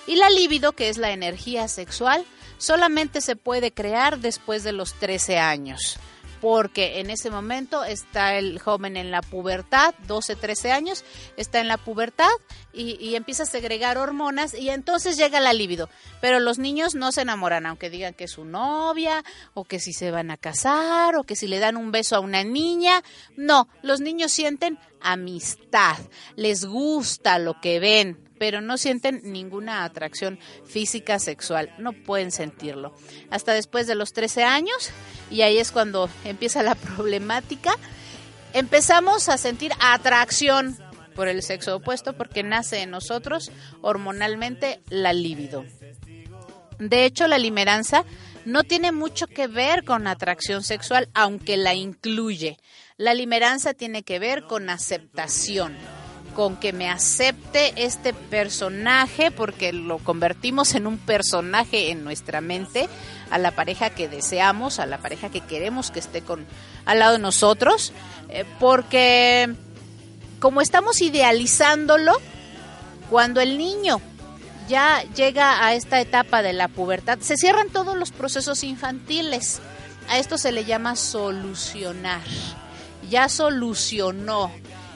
Y 0.08 0.16
la 0.16 0.30
líbido, 0.30 0.74
que 0.74 0.90
es 0.90 0.98
la 0.98 1.12
energía 1.12 1.68
sexual, 1.68 2.26
solamente 2.58 3.22
se 3.22 3.36
puede 3.36 3.72
crear 3.72 4.20
después 4.20 4.64
de 4.64 4.74
los 4.74 4.94
13 4.96 5.40
años 5.40 6.00
porque 6.42 7.00
en 7.00 7.12
ese 7.12 7.30
momento 7.30 7.84
está 7.84 8.36
el 8.36 8.60
joven 8.60 8.98
en 8.98 9.12
la 9.12 9.22
pubertad, 9.22 9.94
12, 10.08 10.36
13 10.36 10.72
años, 10.72 11.06
está 11.38 11.60
en 11.60 11.68
la 11.68 11.78
pubertad 11.78 12.32
y, 12.74 13.16
empieza 13.16 13.44
a 13.44 13.46
segregar 13.46 13.98
hormonas 13.98 14.54
y 14.54 14.70
entonces 14.70 15.18
llega 15.18 15.40
la 15.40 15.54
libido. 15.54 15.90
Pero 16.20 16.40
los 16.40 16.58
niños 16.58 16.96
no 16.96 17.12
se 17.12 17.22
enamoran, 17.22 17.66
aunque 17.66 17.90
digan 17.90 18.16
que 18.16 18.24
es 18.24 18.32
su 18.32 18.44
novia, 18.44 19.24
o 19.54 19.66
que 19.66 19.80
si 19.80 19.94
se 19.94 20.10
van 20.10 20.32
a 20.32 20.38
casar, 20.38 21.16
o 21.16 21.24
que 21.24 21.36
si 21.36 21.48
le 21.48 21.60
dan 21.60 21.78
un 21.78 21.92
beso 21.92 22.16
a 22.16 22.20
una 22.20 22.44
niña. 22.44 23.04
No, 23.38 23.68
los 23.84 24.02
niños 24.02 24.32
sienten 24.32 24.80
amistad, 25.00 25.98
les 26.36 26.66
gusta 26.66 27.38
lo 27.38 27.60
que 27.62 27.80
ven, 27.80 28.31
pero 28.42 28.60
no 28.60 28.76
sienten 28.80 29.22
ninguna 29.24 29.84
atracción 29.84 30.40
física 30.66 31.20
sexual, 31.20 31.72
no 31.78 31.94
pueden 31.94 32.32
sentirlo. 32.32 32.92
Hasta 33.30 33.54
después 33.54 33.86
de 33.86 33.94
los 33.94 34.14
13 34.14 34.44
años, 34.44 34.90
y 35.30 35.44
ahí 35.44 35.60
es 35.60 35.72
cuando 35.72 36.10
empieza 36.26 36.64
la 36.64 36.74
problemática, 36.74 37.72
empezamos 38.54 39.30
a 39.30 39.38
sentir 39.38 39.72
atracción 39.80 40.76
por 41.14 41.28
el 41.28 41.44
sexo 41.44 41.76
opuesto 41.76 42.14
porque 42.14 42.42
nace 42.42 42.82
en 42.82 42.90
nosotros 42.90 43.52
hormonalmente 43.82 44.82
la 44.90 45.14
libido. 45.14 45.64
De 46.80 47.06
hecho, 47.06 47.28
la 47.28 47.38
limeranza 47.38 48.06
no 48.46 48.64
tiene 48.64 48.92
mucho 48.92 49.28
que 49.28 49.46
ver 49.46 49.84
con 49.84 50.08
atracción 50.08 50.64
sexual, 50.64 51.10
aunque 51.14 51.58
la 51.58 51.76
incluye. 51.76 52.58
La 52.98 53.14
limeranza 53.14 53.76
tiene 53.76 54.02
que 54.02 54.18
ver 54.18 54.46
con 54.46 54.72
aceptación, 54.72 55.78
con 56.36 56.58
que 56.58 56.74
me 56.74 56.90
acepte 56.90 57.74
este 57.76 58.14
personaje, 58.14 59.32
porque 59.32 59.74
lo 59.74 59.98
convertimos 60.00 60.76
en 60.76 60.88
un 60.88 60.98
personaje 60.98 61.92
en 61.92 62.04
nuestra 62.04 62.42
mente, 62.42 62.90
a 63.30 63.38
la 63.38 63.52
pareja 63.52 63.90
que 63.90 64.08
deseamos, 64.08 64.80
a 64.80 64.86
la 64.86 64.98
pareja 64.98 65.30
que 65.30 65.42
queremos 65.42 65.92
que 65.92 66.00
esté 66.00 66.22
con 66.22 66.46
al 66.86 67.00
lado 67.00 67.14
de 67.14 67.20
nosotros, 67.20 67.94
eh, 68.30 68.46
porque 68.60 69.54
como 70.40 70.62
estamos 70.62 71.02
idealizándolo, 71.02 72.14
cuando 73.10 73.42
el 73.42 73.58
niño 73.58 74.02
ya 74.68 75.04
llega 75.16 75.66
a 75.66 75.76
esta 75.76 76.00
etapa 76.00 76.42
de 76.42 76.54
la 76.54 76.68
pubertad, 76.68 77.20
se 77.20 77.38
cierran 77.38 77.70
todos 77.70 77.98
los 77.98 78.12
procesos 78.12 78.64
infantiles. 78.64 79.62
A 80.10 80.18
esto 80.18 80.38
se 80.38 80.52
le 80.52 80.66
llama 80.66 80.96
solucionar 80.96 82.22
ya 83.12 83.30
solucionó. 83.30 84.52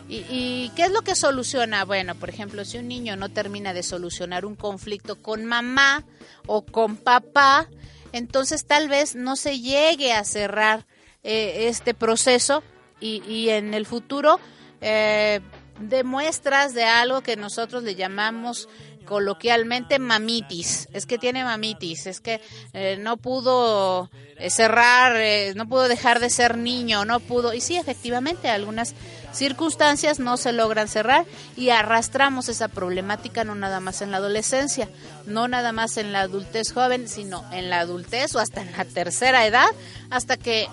¿Y, 0.08 0.72
qué 0.76 0.84
es 0.84 0.92
lo 0.92 1.02
que 1.02 1.16
soluciona? 1.16 1.84
Bueno, 1.84 2.16
por 2.16 2.30
ejemplo, 2.30 2.64
si 2.64 2.78
un 2.78 2.88
niño 2.88 3.16
no 3.16 3.30
termina 3.30 3.74
de 3.74 3.82
solucionar 3.82 4.46
un 4.46 4.56
conflicto 4.56 5.22
con 5.22 5.46
mamá 5.46 6.04
o 6.46 6.64
con 6.64 6.96
papá, 6.96 7.68
entonces 8.12 8.66
tal 8.66 8.88
vez 8.88 9.16
no 9.16 9.36
se 9.36 9.60
llegue 9.60 10.14
a 10.14 10.24
cerrar 10.24 10.86
eh, 11.24 11.68
este 11.70 11.94
proceso 11.94 12.64
y, 13.00 13.50
en 13.50 13.74
el 13.74 13.86
futuro 13.86 14.40
eh, 14.82 15.42
demuestras 15.80 16.74
de 16.74 16.86
algo 16.86 17.22
que 17.22 17.36
nosotros 17.36 17.84
le 17.84 17.96
llamamos 17.96 18.68
coloquialmente 19.06 20.00
mamitis, 20.00 20.90
es 20.92 21.06
que 21.06 21.18
tiene 21.18 21.44
mamitis, 21.44 22.08
es 22.08 22.20
que 22.20 22.42
eh, 22.74 22.98
no 23.00 23.18
pudo 23.18 24.10
eh, 24.38 24.50
cerrar, 24.50 25.16
eh, 25.16 25.54
no 25.56 25.70
pudo 25.70 25.88
dejar 25.88 26.20
de 26.20 26.30
ser 26.30 26.58
niño, 26.58 27.06
no 27.06 27.20
pudo, 27.22 27.54
y 27.54 27.62
sí, 27.62 27.78
efectivamente, 27.78 28.50
algunas 28.50 28.94
circunstancias 29.36 30.20
no 30.20 30.38
se 30.38 30.52
logran 30.52 30.88
cerrar 30.88 31.26
y 31.56 31.70
arrastramos 31.70 32.50
esa 32.50 32.68
problemática 32.68 33.44
no 33.44 33.56
nada 33.56 33.80
más 33.80 34.02
en 34.02 34.12
la 34.12 34.18
adolescencia, 34.18 34.90
no 35.26 35.48
nada 35.48 35.72
más 35.72 35.98
en 35.98 36.12
la 36.12 36.22
adultez 36.22 36.72
joven, 36.72 37.08
sino 37.08 37.44
en 37.52 37.70
la 37.70 37.80
adultez 37.80 38.36
o 38.36 38.40
hasta 38.40 38.62
en 38.62 38.72
la 38.72 38.86
tercera 38.86 39.46
edad, 39.46 39.68
hasta 40.10 40.38
que 40.38 40.70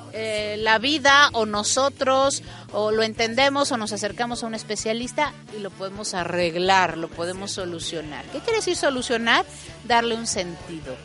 la 0.58 0.78
vida 0.78 1.30
o 1.32 1.46
nosotros 1.46 2.42
o 2.72 2.90
lo 2.90 3.02
entendemos 3.02 3.72
o 3.72 3.76
nos 3.76 3.92
acercamos 3.92 4.42
a 4.42 4.46
un 4.46 4.54
especialista 4.54 5.32
y 5.56 5.60
lo 5.60 5.70
podemos 5.70 6.14
arreglar, 6.14 6.96
lo 6.98 7.08
podemos 7.08 7.50
solucionar. 7.50 8.24
¿Qué 8.26 8.40
quiere 8.40 8.58
decir 8.58 8.76
solucionar? 8.76 9.44
Darle 9.84 10.14
un 10.14 10.26
sentido, 10.26 10.96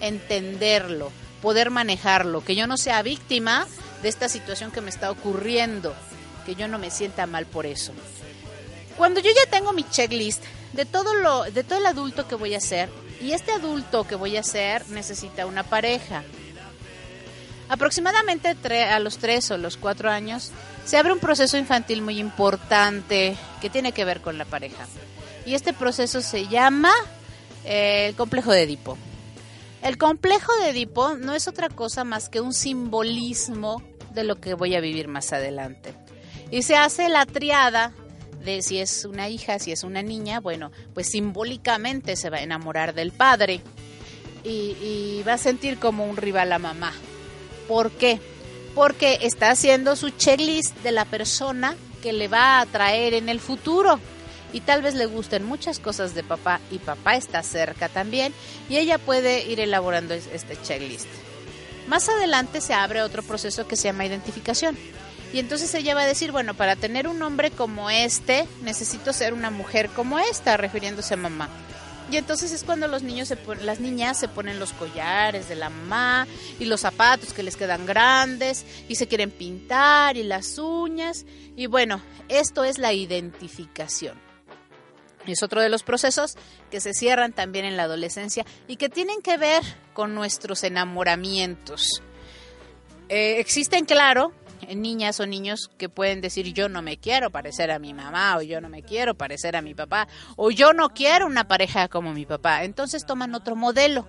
entenderlo, 0.00 1.10
poder 1.42 1.70
manejarlo, 1.70 2.44
que 2.44 2.54
yo 2.54 2.66
no 2.66 2.76
sea 2.76 3.02
víctima 3.02 3.66
de 4.02 4.08
esta 4.08 4.28
situación 4.28 4.70
que 4.70 4.80
me 4.80 4.90
está 4.90 5.10
ocurriendo, 5.10 5.94
que 6.46 6.54
yo 6.54 6.68
no 6.68 6.78
me 6.78 6.90
sienta 6.90 7.26
mal 7.26 7.44
por 7.44 7.66
eso. 7.66 7.92
Cuando 8.96 9.20
yo 9.20 9.30
ya 9.34 9.50
tengo 9.50 9.72
mi 9.72 9.82
checklist 9.82 10.42
de 10.72 10.86
todo 10.86 11.12
lo 11.14 11.42
de 11.42 11.64
todo 11.64 11.78
el 11.78 11.86
adulto 11.86 12.28
que 12.28 12.36
voy 12.36 12.54
a 12.54 12.60
ser 12.60 12.88
y 13.20 13.32
este 13.32 13.52
adulto 13.52 14.06
que 14.06 14.14
voy 14.14 14.36
a 14.36 14.42
ser 14.42 14.88
necesita 14.88 15.44
una 15.44 15.64
pareja. 15.64 16.22
Aproximadamente 17.68 18.56
a 18.84 18.98
los 19.00 19.18
tres 19.18 19.50
o 19.50 19.58
los 19.58 19.76
cuatro 19.76 20.08
años 20.08 20.52
se 20.84 20.96
abre 20.96 21.12
un 21.12 21.18
proceso 21.18 21.58
infantil 21.58 22.00
muy 22.00 22.20
importante 22.20 23.36
que 23.60 23.68
tiene 23.68 23.90
que 23.90 24.04
ver 24.04 24.20
con 24.20 24.38
la 24.38 24.44
pareja 24.44 24.86
y 25.44 25.54
este 25.54 25.72
proceso 25.72 26.22
se 26.22 26.46
llama 26.46 26.92
eh, 27.64 28.06
el 28.08 28.14
complejo 28.14 28.52
de 28.52 28.62
Edipo. 28.62 28.96
El 29.82 29.98
complejo 29.98 30.52
de 30.60 30.70
Edipo 30.70 31.14
no 31.16 31.34
es 31.34 31.48
otra 31.48 31.68
cosa 31.68 32.04
más 32.04 32.28
que 32.28 32.40
un 32.40 32.52
simbolismo 32.52 33.82
de 34.12 34.24
lo 34.24 34.40
que 34.40 34.54
voy 34.54 34.74
a 34.74 34.80
vivir 34.80 35.06
más 35.08 35.32
adelante. 35.32 35.94
Y 36.50 36.62
se 36.62 36.76
hace 36.76 37.08
la 37.08 37.26
triada 37.26 37.92
de 38.44 38.62
si 38.62 38.78
es 38.78 39.04
una 39.04 39.28
hija, 39.28 39.58
si 39.58 39.72
es 39.72 39.82
una 39.82 40.02
niña, 40.02 40.40
bueno, 40.40 40.70
pues 40.94 41.08
simbólicamente 41.08 42.16
se 42.16 42.30
va 42.30 42.38
a 42.38 42.42
enamorar 42.42 42.94
del 42.94 43.10
padre 43.10 43.60
y, 44.44 45.22
va 45.26 45.34
a 45.34 45.38
sentir 45.38 45.78
como 45.78 46.06
un 46.06 46.16
rival 46.16 46.52
a 46.52 46.60
mamá. 46.60 46.92
¿Por 47.66 47.90
qué? 47.90 48.20
Porque 48.76 49.18
está 49.22 49.50
haciendo 49.50 49.96
su 49.96 50.10
checklist 50.10 50.76
de 50.82 50.92
la 50.92 51.04
persona 51.04 51.74
que 52.00 52.12
le 52.12 52.28
va 52.28 52.58
a 52.58 52.60
atraer 52.60 53.14
en 53.14 53.28
el 53.28 53.40
futuro 53.40 53.98
y 54.52 54.60
tal 54.60 54.82
vez 54.82 54.94
le 54.94 55.06
gusten 55.06 55.44
muchas 55.44 55.80
cosas 55.80 56.14
de 56.14 56.22
papá 56.22 56.60
y 56.70 56.78
papá 56.78 57.16
está 57.16 57.42
cerca 57.42 57.88
también 57.88 58.32
y 58.68 58.76
ella 58.76 58.98
puede 58.98 59.44
ir 59.50 59.58
elaborando 59.58 60.14
este 60.14 60.56
checklist. 60.62 61.08
Más 61.88 62.08
adelante 62.08 62.60
se 62.60 62.74
abre 62.74 63.02
otro 63.02 63.24
proceso 63.24 63.66
que 63.66 63.74
se 63.74 63.88
llama 63.88 64.06
identificación. 64.06 64.76
Y 65.36 65.38
entonces 65.38 65.74
ella 65.74 65.94
va 65.94 66.00
a 66.00 66.06
decir, 66.06 66.32
bueno, 66.32 66.54
para 66.54 66.76
tener 66.76 67.06
un 67.06 67.20
hombre 67.20 67.50
como 67.50 67.90
este, 67.90 68.48
necesito 68.62 69.12
ser 69.12 69.34
una 69.34 69.50
mujer 69.50 69.90
como 69.90 70.18
esta, 70.18 70.56
refiriéndose 70.56 71.12
a 71.12 71.18
mamá. 71.18 71.50
Y 72.10 72.16
entonces 72.16 72.52
es 72.52 72.64
cuando 72.64 72.88
los 72.88 73.02
niños 73.02 73.28
se 73.28 73.36
las 73.60 73.78
niñas 73.78 74.18
se 74.18 74.28
ponen 74.28 74.58
los 74.58 74.72
collares 74.72 75.50
de 75.50 75.54
la 75.56 75.68
mamá 75.68 76.26
y 76.58 76.64
los 76.64 76.80
zapatos 76.80 77.34
que 77.34 77.42
les 77.42 77.54
quedan 77.54 77.84
grandes 77.84 78.64
y 78.88 78.94
se 78.94 79.08
quieren 79.08 79.30
pintar 79.30 80.16
y 80.16 80.22
las 80.22 80.56
uñas. 80.56 81.26
Y 81.54 81.66
bueno, 81.66 82.00
esto 82.30 82.64
es 82.64 82.78
la 82.78 82.94
identificación. 82.94 84.18
Es 85.26 85.42
otro 85.42 85.60
de 85.60 85.68
los 85.68 85.82
procesos 85.82 86.32
que 86.70 86.80
se 86.80 86.94
cierran 86.94 87.34
también 87.34 87.66
en 87.66 87.76
la 87.76 87.82
adolescencia 87.82 88.46
y 88.68 88.76
que 88.76 88.88
tienen 88.88 89.20
que 89.20 89.36
ver 89.36 89.62
con 89.92 90.14
nuestros 90.14 90.64
enamoramientos. 90.64 92.00
Eh, 93.10 93.38
existen, 93.38 93.84
claro, 93.84 94.32
niñas 94.74 95.20
o 95.20 95.26
niños 95.26 95.70
que 95.78 95.88
pueden 95.88 96.20
decir 96.20 96.52
yo 96.52 96.68
no 96.68 96.82
me 96.82 96.98
quiero 96.98 97.30
parecer 97.30 97.70
a 97.70 97.78
mi 97.78 97.94
mamá 97.94 98.36
o 98.36 98.42
yo 98.42 98.60
no 98.60 98.68
me 98.68 98.82
quiero 98.82 99.14
parecer 99.14 99.56
a 99.56 99.62
mi 99.62 99.74
papá 99.74 100.08
o 100.36 100.50
yo 100.50 100.72
no 100.72 100.90
quiero 100.90 101.26
una 101.26 101.48
pareja 101.48 101.88
como 101.88 102.12
mi 102.12 102.26
papá. 102.26 102.64
Entonces 102.64 103.06
toman 103.06 103.34
otro 103.34 103.56
modelo 103.56 104.06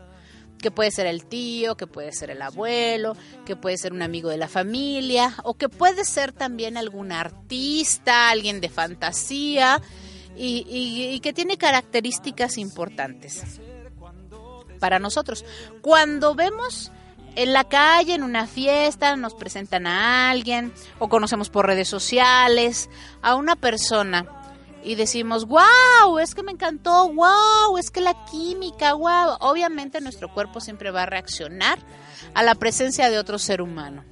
que 0.58 0.72
puede 0.72 0.92
ser 0.92 1.06
el 1.06 1.26
tío, 1.26 1.78
que 1.78 1.88
puede 1.88 2.12
ser 2.12 2.32
el 2.32 2.42
abuelo, 2.42 3.16
que 3.46 3.56
puede 3.56 3.78
ser 3.78 3.94
un 3.94 4.02
amigo 4.02 4.30
de 4.30 4.38
la 4.38 4.48
familia 4.48 5.36
o 5.44 5.54
que 5.54 5.70
puede 5.70 6.04
ser 6.04 6.32
también 6.32 6.78
algún 6.78 7.12
artista, 7.12 8.30
alguien 8.30 8.60
de 8.60 8.70
fantasía 8.70 9.82
y, 10.36 11.20
que 11.22 11.34
tiene 11.34 11.58
características 11.58 12.58
importantes 12.58 13.60
para 14.80 15.00
nosotros. 15.00 15.46
Cuando 15.82 16.36
vemos 16.36 16.92
en 17.38 17.54
la 17.54 17.66
calle, 17.66 18.16
en 18.16 18.24
una 18.24 18.48
fiesta, 18.48 19.16
nos 19.16 19.36
presentan 19.36 19.86
a 19.86 20.32
alguien 20.32 20.74
o 20.98 21.08
conocemos 21.08 21.52
por 21.52 21.68
redes 21.68 21.88
sociales 21.88 22.90
a 23.22 23.36
una 23.36 23.56
persona 23.56 24.26
y 24.84 24.96
decimos, 24.96 25.46
wow, 25.46 26.18
es 26.20 26.34
que 26.34 26.42
me 26.42 26.52
encantó, 26.52 27.14
wow, 27.14 27.78
es 27.78 27.92
que 27.92 28.02
la 28.02 28.26
química, 28.26 28.94
wow. 28.94 29.38
Obviamente 29.40 30.02
nuestro 30.02 30.34
cuerpo 30.34 30.60
siempre 30.62 30.90
va 30.90 31.04
a 31.04 31.06
reaccionar 31.06 31.78
a 32.34 32.42
la 32.42 32.56
presencia 32.56 33.12
de 33.12 33.20
otro 33.20 33.38
ser 33.38 33.62
humano. 33.62 34.04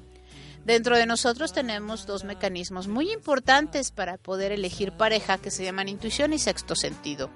Dentro 0.64 0.96
de 0.96 1.08
nosotros 1.08 1.52
tenemos 1.52 2.06
dos 2.06 2.26
mecanismos 2.26 2.88
muy 2.88 3.12
importantes 3.12 3.90
para 3.90 4.18
poder 4.18 4.52
elegir 4.52 4.92
pareja 4.92 5.40
que 5.40 5.50
se 5.50 5.64
llaman 5.64 5.90
intuición 5.90 6.32
y 6.32 6.38
sexto 6.38 6.76
sentido. 6.76 7.32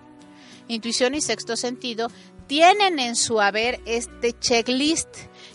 Intuición 0.67 1.15
y 1.15 1.21
sexto 1.21 1.55
sentido 1.55 2.11
tienen 2.45 2.99
en 2.99 3.15
su 3.15 3.41
haber 3.41 3.79
este 3.85 4.33
checklist 4.33 5.07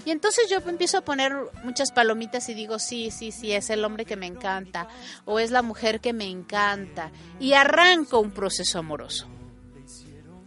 y 0.05 0.11
entonces 0.11 0.49
yo 0.51 0.59
empiezo 0.67 0.99
a 0.99 1.05
poner 1.05 1.33
muchas 1.63 1.93
palomitas 1.93 2.49
y 2.49 2.55
digo, 2.55 2.79
sí, 2.79 3.11
sí, 3.11 3.33
sí, 3.33 3.53
es 3.53 3.71
el 3.71 3.85
hombre 3.85 4.05
que 4.05 4.17
me 4.17 4.27
encanta 4.27 4.89
o 5.25 5.39
es 5.39 5.51
la 5.51 5.63
mujer 5.63 6.01
que 6.01 6.13
me 6.13 6.27
encanta. 6.27 7.11
Y 7.41 7.55
arranco 7.55 8.21
un 8.21 8.31
proceso 8.31 8.79
amoroso. 8.79 9.27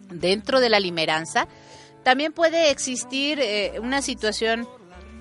Dentro 0.09 0.59
de 0.59 0.69
la 0.69 0.79
limeranza 0.79 1.47
también 2.03 2.33
puede 2.33 2.71
existir 2.71 3.39
eh, 3.41 3.79
una 3.81 4.01
situación 4.01 4.67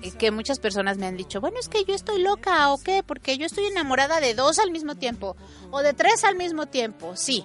eh, 0.01 0.11
que 0.11 0.31
muchas 0.31 0.59
personas 0.59 0.97
me 0.97 1.07
han 1.07 1.17
dicho, 1.17 1.41
bueno, 1.41 1.57
es 1.59 1.67
que 1.67 1.83
yo 1.83 1.95
estoy 1.95 2.21
loca 2.21 2.71
o 2.71 2.77
qué, 2.77 3.03
porque 3.03 3.37
yo 3.37 3.45
estoy 3.45 3.65
enamorada 3.65 4.19
de 4.19 4.35
dos 4.35 4.59
al 4.59 4.71
mismo 4.71 4.95
tiempo 4.95 5.35
o 5.71 5.81
de 5.81 5.93
tres 5.93 6.23
al 6.23 6.35
mismo 6.35 6.67
tiempo. 6.67 7.15
Sí, 7.15 7.43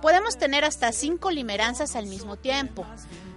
podemos 0.00 0.38
tener 0.38 0.64
hasta 0.64 0.92
cinco 0.92 1.30
limeranzas 1.30 1.96
al 1.96 2.06
mismo 2.06 2.36
tiempo 2.36 2.86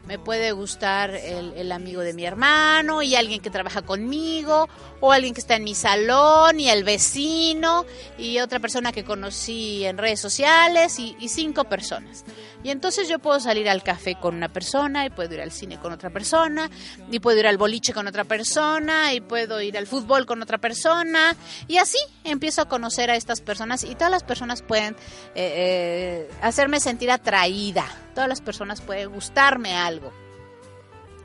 me 0.05 0.17
puede 0.17 0.51
gustar 0.51 1.12
el, 1.12 1.72
amigo 1.72 2.01
de 2.01 2.13
mi 2.13 2.25
hermano 2.25 3.01
y 3.01 3.15
alguien 3.15 3.39
que 3.39 3.50
trabaja 3.50 3.81
conmigo 3.81 4.67
o 5.00 5.12
alguien 5.12 5.34
que 5.34 5.39
está 5.39 5.55
en 5.55 5.63
mi 5.63 5.75
salón 5.75 6.60
y 6.60 6.70
el 6.70 6.84
vecino 6.84 7.86
y 8.17 8.39
otra 8.39 8.60
persona 8.60 8.91
que 8.91 9.03
conocí 9.03 9.86
en 9.86 9.98
redes 9.98 10.20
sociales 10.20 11.00
y, 11.00 11.15
cinco 11.29 11.63
personas. 11.63 12.25
Y 12.63 12.72
entonces 12.72 13.08
yo 13.08 13.20
puedo 13.20 13.39
salir 13.39 13.70
al 13.70 13.84
café 13.84 14.15
con 14.15 14.36
una 14.36 14.50
persona 14.50 15.05
y 15.05 15.09
puedo 15.09 15.33
ir 15.33 15.42
al 15.42 15.51
cine 15.51 15.79
con 15.79 15.94
otra 15.94 16.09
persona 16.09 16.70
y 17.09 17.20
puedo 17.20 17.40
ir 17.40 17.48
al 17.48 17.57
boliche 17.57 17.94
con 17.94 18.05
otra 18.07 18.25
persona 18.25 19.14
y 19.14 19.22
puedo 19.22 19.61
ir 19.61 19.77
al 19.77 19.87
fútbol 19.87 20.25
con 20.25 20.42
otra 20.42 20.57
persona 20.57 21.35
y 21.68 21.77
así 21.77 21.98
empiezo 22.24 22.61
a 22.61 22.68
conocer 22.68 23.09
a 23.09 23.16
estas 23.16 23.42
personas 23.42 23.83
y 23.83 23.96
todas 23.96 24.11
las 24.11 24.24
personas 24.24 24.61
pueden 24.61 24.96
eh, 25.35 26.27
eh, 26.27 26.29
hacerme 26.42 26.79
sentir 26.79 27.11
atraída, 27.11 27.85
todas 28.11 28.29
las 28.29 28.41
personas 28.41 28.81
pueden 28.81 29.11
gustarme 29.11 29.75
algo. 29.75 30.11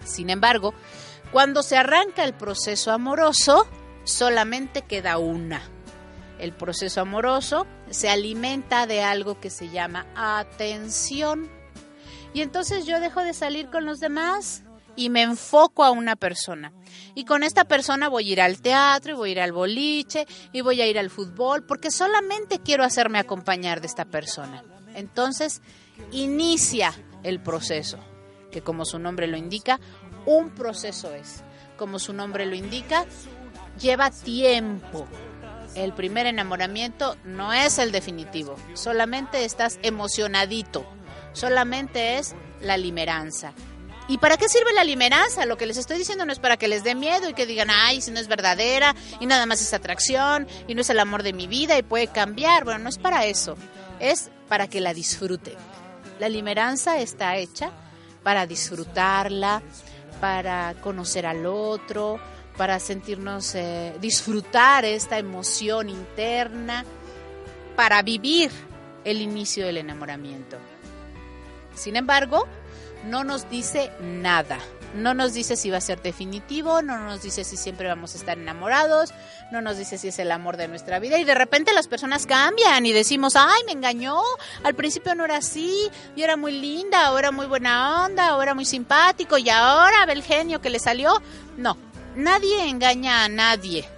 Sin 0.05 0.31
embargo, 0.31 0.73
cuando 1.33 1.63
se 1.63 1.77
arranca 1.77 2.25
el 2.25 2.35
proceso 2.35 2.93
amoroso, 2.93 3.67
solamente 4.05 4.83
queda 4.83 5.19
una 5.19 5.63
el 6.39 6.53
proceso 6.53 7.01
amoroso 7.01 7.67
se 7.91 8.09
alimenta 8.09 8.87
de 8.87 9.03
algo 9.03 9.41
que 9.41 9.51
se 9.51 9.71
llama 9.71 10.07
atención. 10.15 11.51
Y 12.35 12.43
entonces 12.43 12.85
yo 12.85 13.01
dejo 13.01 13.23
de 13.23 13.33
salir 13.33 13.71
con 13.71 13.87
los 13.87 13.99
demás 13.99 14.63
y 14.95 15.09
me 15.09 15.23
enfoco 15.23 15.85
a 15.85 15.91
una 15.91 16.17
persona. 16.17 16.73
Y 17.15 17.25
con 17.25 17.43
esta 17.43 17.65
persona 17.65 18.09
voy 18.09 18.29
a 18.29 18.33
ir 18.33 18.41
al 18.41 18.61
teatro, 18.61 19.13
y 19.13 19.17
voy 19.17 19.29
a 19.31 19.33
ir 19.33 19.41
al 19.41 19.53
boliche, 19.53 20.27
y 20.53 20.61
voy 20.61 20.81
a 20.81 20.87
ir 20.87 20.99
al 20.99 21.11
fútbol, 21.11 21.65
porque 21.65 21.91
solamente 21.91 22.61
quiero 22.61 22.85
hacerme 22.85 23.19
acompañar 23.19 23.81
de 23.81 23.87
esta 23.87 24.07
persona. 24.07 24.65
Entonces, 24.95 25.63
inicia 26.13 26.95
el 27.23 27.41
proceso, 27.41 27.99
que 28.51 28.63
como 28.63 28.85
su 28.85 28.99
nombre 28.99 29.27
lo 29.27 29.37
indica, 29.37 29.81
un 30.25 30.51
proceso 30.51 31.15
es. 31.15 31.43
Como 31.77 31.99
su 31.99 32.13
nombre 32.13 32.47
lo 32.47 32.55
indica, 32.55 33.05
lleva 33.79 34.11
tiempo, 34.11 35.07
el 35.75 35.93
primer 35.93 36.27
enamoramiento 36.27 37.17
no 37.25 37.53
es 37.53 37.79
el 37.79 37.93
definitivo, 37.93 38.57
solamente 38.75 39.45
estás 39.45 39.79
emocionadito, 39.83 40.87
solamente 41.33 42.19
es 42.19 42.35
la 42.61 42.79
limeranza. 42.79 43.53
¿Y 44.09 44.19
para 44.19 44.37
qué 44.37 44.49
sirve 44.49 44.73
la 44.73 44.85
limeranza? 44.85 45.47
Lo 45.47 45.57
que 45.57 45.67
les 45.67 45.77
estoy 45.77 45.99
diciendo 45.99 46.25
no 46.25 46.33
es 46.33 46.39
para 46.39 46.57
que 46.57 46.69
les 46.69 46.85
dé 46.85 46.95
miedo 46.95 47.29
y 47.29 47.35
que 47.35 47.45
digan, 47.45 47.69
ay, 47.71 48.01
si 48.01 48.13
no 48.13 48.21
es 48.21 48.29
verdadera 48.29 48.95
y 49.21 49.27
nada 49.27 49.47
más 49.47 49.61
es 49.61 49.75
atracción 49.75 50.47
y 50.69 50.75
no 50.75 50.81
es 50.81 50.91
el 50.91 51.01
amor 51.01 51.25
de 51.25 51.33
mi 51.33 51.49
vida 51.49 51.77
y 51.77 51.83
puede 51.83 52.07
cambiar. 52.07 52.65
Bueno, 52.65 52.79
no 52.79 52.89
es 52.89 52.99
para 52.99 53.27
eso, 53.27 53.57
es 53.99 54.31
para 54.49 54.69
que 54.69 54.81
la 54.81 54.95
disfruten. 54.95 55.57
La 56.19 56.29
limeranza 56.29 56.99
está 56.99 57.37
hecha 57.37 57.71
para 58.23 58.47
disfrutarla, 58.47 59.63
para 60.21 60.75
conocer 60.81 61.27
al 61.27 61.47
otro, 61.47 62.19
para 62.57 62.81
sentirnos, 62.81 63.55
eh, 63.55 63.95
disfrutar 64.01 64.85
esta 64.85 65.19
emoción 65.19 65.91
interna, 65.91 66.85
para 67.77 68.03
vivir 68.03 68.51
el 69.05 69.21
inicio 69.21 69.67
del 69.67 69.77
enamoramiento. 69.77 70.57
Sin 71.75 71.97
embargo, 71.97 72.47
no 73.05 73.23
nos 73.23 73.49
dice 73.51 73.93
nada. 74.01 74.59
No 74.97 75.15
nos 75.15 75.35
dice 75.35 75.57
si 75.57 75.71
va 75.71 75.79
a 75.79 75.81
ser 75.81 76.03
definitivo, 76.03 76.83
no 76.83 76.99
nos 76.99 77.23
dice 77.23 77.45
si 77.45 77.57
siempre 77.57 77.89
vamos 77.89 78.15
a 78.15 78.19
estar 78.19 78.39
enamorados, 78.39 79.13
no 79.53 79.61
nos 79.61 79.79
dice 79.79 79.99
si 79.99 80.09
es 80.09 80.19
el 80.19 80.33
amor 80.33 80.57
de 80.57 80.69
nuestra 80.69 80.99
vida 80.99 81.19
y 81.19 81.25
de 81.25 81.35
repente 81.35 81.73
las 81.73 81.89
personas 81.89 82.27
cambian 82.27 82.85
y 82.87 82.93
decimos, 82.93 83.35
ay, 83.37 83.63
me 83.67 83.73
engañó, 83.73 84.21
al 84.65 84.75
principio 84.75 85.15
no 85.15 85.25
era 85.25 85.37
así, 85.37 85.91
y 86.17 86.23
era 86.23 86.37
muy 86.37 86.53
linda, 86.53 87.17
era 87.19 87.31
muy 87.31 87.47
buena 87.47 88.05
onda, 88.05 88.37
era 88.43 88.55
muy 88.55 88.65
simpático 88.65 89.39
y 89.39 89.51
ahora 89.51 90.07
ve 90.07 90.15
el 90.15 90.23
genio 90.23 90.61
que 90.61 90.71
le 90.71 90.79
salió. 90.79 91.23
No, 91.57 91.77
nadie 92.15 92.69
engaña 92.69 93.25
a 93.25 93.29
nadie. 93.29 93.89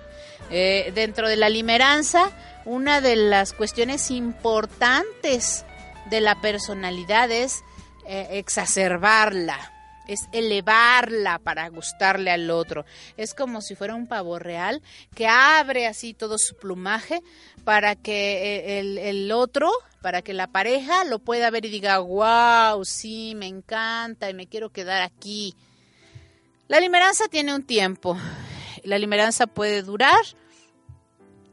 Eh, 0.50 0.92
dentro 0.94 1.28
de 1.28 1.36
la 1.36 1.48
limeranza, 1.48 2.30
una 2.64 3.00
de 3.00 3.16
las 3.16 3.52
cuestiones 3.52 4.10
importantes 4.10 5.64
de 6.10 6.20
la 6.20 6.40
personalidad 6.40 7.30
es 7.30 7.62
eh, 8.06 8.28
exacerbarla, 8.32 9.72
es 10.08 10.28
elevarla 10.32 11.38
para 11.38 11.68
gustarle 11.68 12.30
al 12.30 12.50
otro. 12.50 12.84
Es 13.16 13.34
como 13.34 13.60
si 13.60 13.76
fuera 13.76 13.94
un 13.94 14.06
pavo 14.06 14.38
real 14.38 14.82
que 15.14 15.28
abre 15.28 15.86
así 15.86 16.14
todo 16.14 16.38
su 16.38 16.56
plumaje 16.56 17.22
para 17.64 17.94
que 17.94 18.78
eh, 18.78 19.10
el, 19.10 19.30
otro, 19.30 19.70
para 20.00 20.22
que 20.22 20.32
la 20.32 20.48
pareja 20.48 21.04
lo 21.04 21.18
pueda 21.18 21.50
ver 21.50 21.66
y 21.66 21.70
diga, 21.70 21.98
wow, 21.98 22.84
sí, 22.84 23.34
me 23.36 23.46
encanta 23.46 24.30
y 24.30 24.34
me 24.34 24.46
quiero 24.46 24.70
quedar 24.70 25.02
aquí. 25.02 25.54
La 26.66 26.80
limeranza 26.80 27.28
tiene 27.28 27.54
un 27.54 27.62
tiempo. 27.62 28.16
La 28.84 28.98
limeranza 28.98 29.46
puede 29.46 29.82
durar 29.82 30.20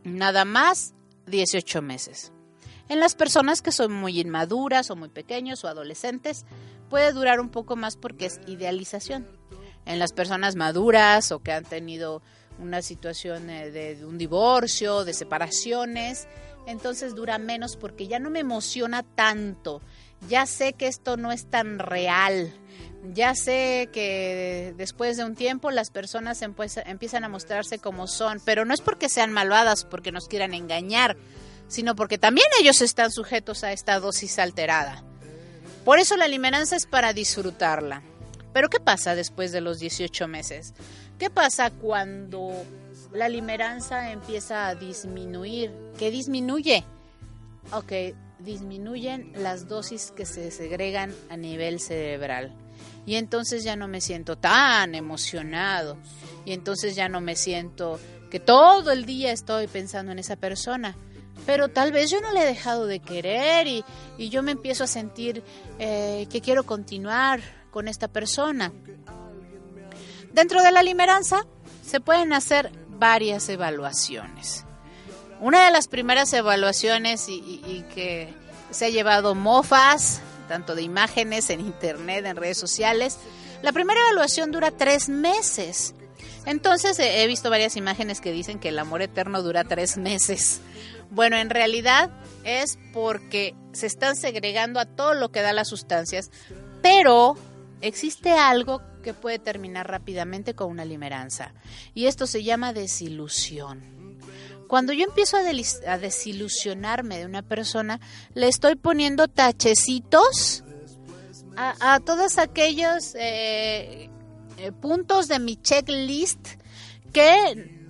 nada 0.03 0.45
más 0.45 0.93
18 1.27 1.81
meses. 1.81 2.31
En 2.87 2.99
las 2.99 3.15
personas 3.15 3.61
que 3.61 3.71
son 3.71 3.91
muy 3.91 4.19
inmaduras 4.19 4.91
o 4.91 4.95
muy 4.95 5.09
pequeños 5.09 5.63
o 5.63 5.67
adolescentes 5.67 6.45
puede 6.89 7.11
durar 7.11 7.39
un 7.39 7.49
poco 7.49 7.75
más 7.75 7.97
porque 7.97 8.25
es 8.25 8.39
idealización. 8.47 9.27
En 9.85 9.99
las 9.99 10.13
personas 10.13 10.55
maduras 10.55 11.31
o 11.31 11.39
que 11.39 11.51
han 11.51 11.63
tenido 11.63 12.21
una 12.59 12.81
situación 12.81 13.49
eh, 13.49 13.69
de 13.71 14.05
un 14.05 14.17
divorcio, 14.17 15.03
de 15.03 15.13
separaciones, 15.13 16.27
entonces 16.65 17.15
dura 17.15 17.37
menos 17.37 17.77
porque 17.77 18.07
ya 18.07 18.19
no 18.19 18.29
me 18.29 18.39
emociona 18.39 19.03
tanto. 19.03 19.81
Ya 20.27 20.45
sé 20.45 20.73
que 20.73 20.87
esto 20.87 21.17
no 21.17 21.31
es 21.31 21.45
tan 21.49 21.79
real. 21.79 22.53
Ya 23.13 23.35
sé 23.35 23.89
que 23.93 24.73
después 24.77 25.17
de 25.17 25.25
un 25.25 25.35
tiempo 25.35 25.69
las 25.69 25.91
personas 25.91 26.41
empiezan 26.41 27.23
a 27.23 27.29
mostrarse 27.29 27.77
como 27.77 28.07
son, 28.07 28.41
pero 28.43 28.65
no 28.65 28.73
es 28.73 28.81
porque 28.81 29.09
sean 29.09 29.31
malvadas, 29.31 29.85
porque 29.85 30.11
nos 30.11 30.27
quieran 30.27 30.55
engañar, 30.55 31.15
sino 31.67 31.95
porque 31.95 32.17
también 32.17 32.47
ellos 32.59 32.81
están 32.81 33.11
sujetos 33.11 33.63
a 33.63 33.73
esta 33.73 33.99
dosis 33.99 34.39
alterada. 34.39 35.03
Por 35.85 35.99
eso 35.99 36.17
la 36.17 36.27
limeranza 36.27 36.75
es 36.75 36.87
para 36.87 37.13
disfrutarla. 37.13 38.01
Pero 38.51 38.69
¿qué 38.69 38.79
pasa 38.79 39.13
después 39.13 39.51
de 39.51 39.61
los 39.61 39.79
18 39.79 40.27
meses? 40.27 40.73
¿Qué 41.19 41.29
pasa 41.29 41.69
cuando 41.69 42.51
la 43.13 43.29
limeranza 43.29 44.11
empieza 44.11 44.67
a 44.67 44.75
disminuir? 44.75 45.71
¿Qué 45.99 46.09
disminuye? 46.09 46.83
Ok, 47.71 47.91
disminuyen 48.39 49.31
las 49.35 49.67
dosis 49.67 50.11
que 50.11 50.25
se 50.25 50.49
segregan 50.49 51.13
a 51.29 51.37
nivel 51.37 51.79
cerebral. 51.79 52.51
Y 53.05 53.15
entonces 53.15 53.63
ya 53.63 53.75
no 53.75 53.87
me 53.87 54.01
siento 54.01 54.37
tan 54.37 54.95
emocionado. 54.95 55.97
Y 56.45 56.53
entonces 56.53 56.95
ya 56.95 57.09
no 57.09 57.21
me 57.21 57.35
siento 57.35 57.99
que 58.31 58.39
todo 58.39 58.91
el 58.91 59.05
día 59.05 59.31
estoy 59.31 59.67
pensando 59.67 60.11
en 60.11 60.19
esa 60.19 60.35
persona. 60.35 60.95
Pero 61.45 61.69
tal 61.69 61.91
vez 61.91 62.09
yo 62.09 62.21
no 62.21 62.31
le 62.31 62.41
he 62.41 62.45
dejado 62.45 62.87
de 62.87 62.99
querer 62.99 63.67
y, 63.67 63.83
yo 64.17 64.41
me 64.43 64.51
empiezo 64.51 64.83
a 64.85 64.87
sentir 64.87 65.43
eh, 65.79 66.27
que 66.31 66.41
quiero 66.41 66.63
continuar 66.63 67.41
con 67.71 67.87
esta 67.87 68.07
persona. 68.07 68.71
Dentro 70.31 70.63
de 70.63 70.71
la 70.71 70.83
limeranza 70.83 71.45
se 71.85 71.99
pueden 71.99 72.33
hacer 72.33 72.71
varias 72.89 73.47
evaluaciones. 73.49 74.65
Una 75.39 75.65
de 75.65 75.71
las 75.71 75.87
primeras 75.87 76.31
evaluaciones 76.33 77.27
y, 77.27 77.85
que 77.93 78.33
se 78.71 78.85
ha 78.85 78.89
llevado 78.89 79.35
mofas, 79.35 80.21
tanto 80.47 80.75
de 80.75 80.81
imágenes 80.81 81.49
en 81.49 81.59
internet, 81.59 82.25
en 82.25 82.35
redes 82.35 82.57
sociales, 82.57 83.17
la 83.61 83.71
primera 83.71 83.99
evaluación 84.01 84.51
dura 84.51 84.71
tres 84.71 85.09
meses. 85.09 85.93
Entonces 86.45 86.97
he 86.99 87.25
visto 87.27 87.49
varias 87.49 87.75
imágenes 87.75 88.21
que 88.21 88.31
dicen 88.31 88.59
que 88.59 88.69
el 88.69 88.79
amor 88.79 89.01
eterno 89.01 89.41
dura 89.41 89.63
tres 89.63 89.97
meses. 89.97 90.61
Bueno, 91.09 91.37
en 91.37 91.49
realidad 91.49 92.09
es 92.43 92.77
porque 92.93 93.55
se 93.73 93.87
están 93.87 94.15
segregando 94.15 94.79
a 94.79 94.85
todo 94.85 95.13
lo 95.13 95.31
que 95.31 95.41
da 95.41 95.53
las 95.53 95.69
sustancias, 95.69 96.31
pero 96.81 97.35
existe 97.81 98.31
algo 98.31 98.81
que 99.03 99.13
puede 99.13 99.39
terminar 99.39 99.89
rápidamente 99.89 100.55
con 100.55 100.71
una 100.71 100.85
limeranza. 100.85 101.53
Y 101.93 102.07
esto 102.07 102.27
se 102.27 102.43
llama 102.43 102.73
desilusión. 102.73 103.95
Cuando 104.67 104.93
yo 104.93 105.05
empiezo 105.05 105.37
a, 105.37 105.97
desilusionarme 105.97 107.19
de 107.19 107.25
una 107.25 107.43
persona, 107.43 107.99
le 108.33 108.47
estoy 108.47 108.75
poniendo 108.75 109.27
tachecitos 109.27 110.63
a, 111.55 111.99
todos 111.99 112.37
aquellos 112.37 113.15
eh, 113.15 114.09
eh, 114.57 114.71
puntos 114.71 115.27
de 115.27 115.39
mi 115.39 115.55
checklist 115.55 116.47
que 117.13 117.85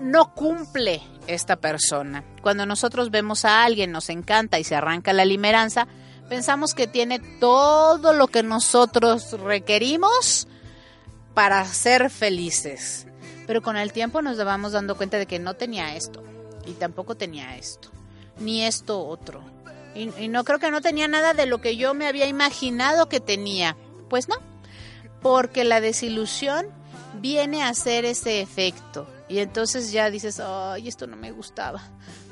no 0.00 0.32
cumple 0.34 1.02
esta 1.26 1.56
persona. 1.56 2.24
Cuando 2.42 2.66
nosotros 2.66 3.10
vemos 3.10 3.44
a 3.44 3.64
alguien, 3.64 3.92
nos 3.92 4.08
encanta 4.08 4.58
y 4.58 4.64
se 4.64 4.74
arranca 4.74 5.12
la 5.12 5.24
limeranza, 5.24 5.86
pensamos 6.28 6.74
que 6.74 6.86
tiene 6.86 7.18
todo 7.40 8.12
lo 8.12 8.28
que 8.28 8.42
nosotros 8.42 9.32
requerimos 9.40 10.48
para 11.34 11.64
ser 11.64 12.10
felices. 12.10 13.06
Pero 13.46 13.62
con 13.62 13.76
el 13.76 13.92
tiempo 13.92 14.22
nos 14.22 14.42
vamos 14.42 14.72
dando 14.72 14.96
cuenta 14.96 15.18
de 15.18 15.26
que 15.26 15.38
no 15.38 15.54
tenía 15.54 15.96
esto 15.96 16.22
y 16.66 16.72
tampoco 16.72 17.16
tenía 17.16 17.56
esto, 17.56 17.90
ni 18.38 18.64
esto 18.64 19.04
otro. 19.04 19.42
Y, 19.94 20.10
y, 20.18 20.28
no 20.28 20.44
creo 20.44 20.58
que 20.58 20.70
no 20.70 20.80
tenía 20.80 21.06
nada 21.06 21.34
de 21.34 21.44
lo 21.44 21.60
que 21.60 21.76
yo 21.76 21.92
me 21.92 22.06
había 22.06 22.26
imaginado 22.26 23.08
que 23.08 23.20
tenía. 23.20 23.76
Pues 24.08 24.28
no, 24.28 24.36
porque 25.20 25.64
la 25.64 25.80
desilusión 25.80 26.66
viene 27.20 27.62
a 27.62 27.68
hacer 27.68 28.04
ese 28.04 28.40
efecto. 28.40 29.06
Y 29.32 29.38
entonces 29.38 29.90
ya 29.92 30.10
dices, 30.10 30.40
ay, 30.40 30.88
esto 30.88 31.06
no 31.06 31.16
me 31.16 31.32
gustaba. 31.32 31.80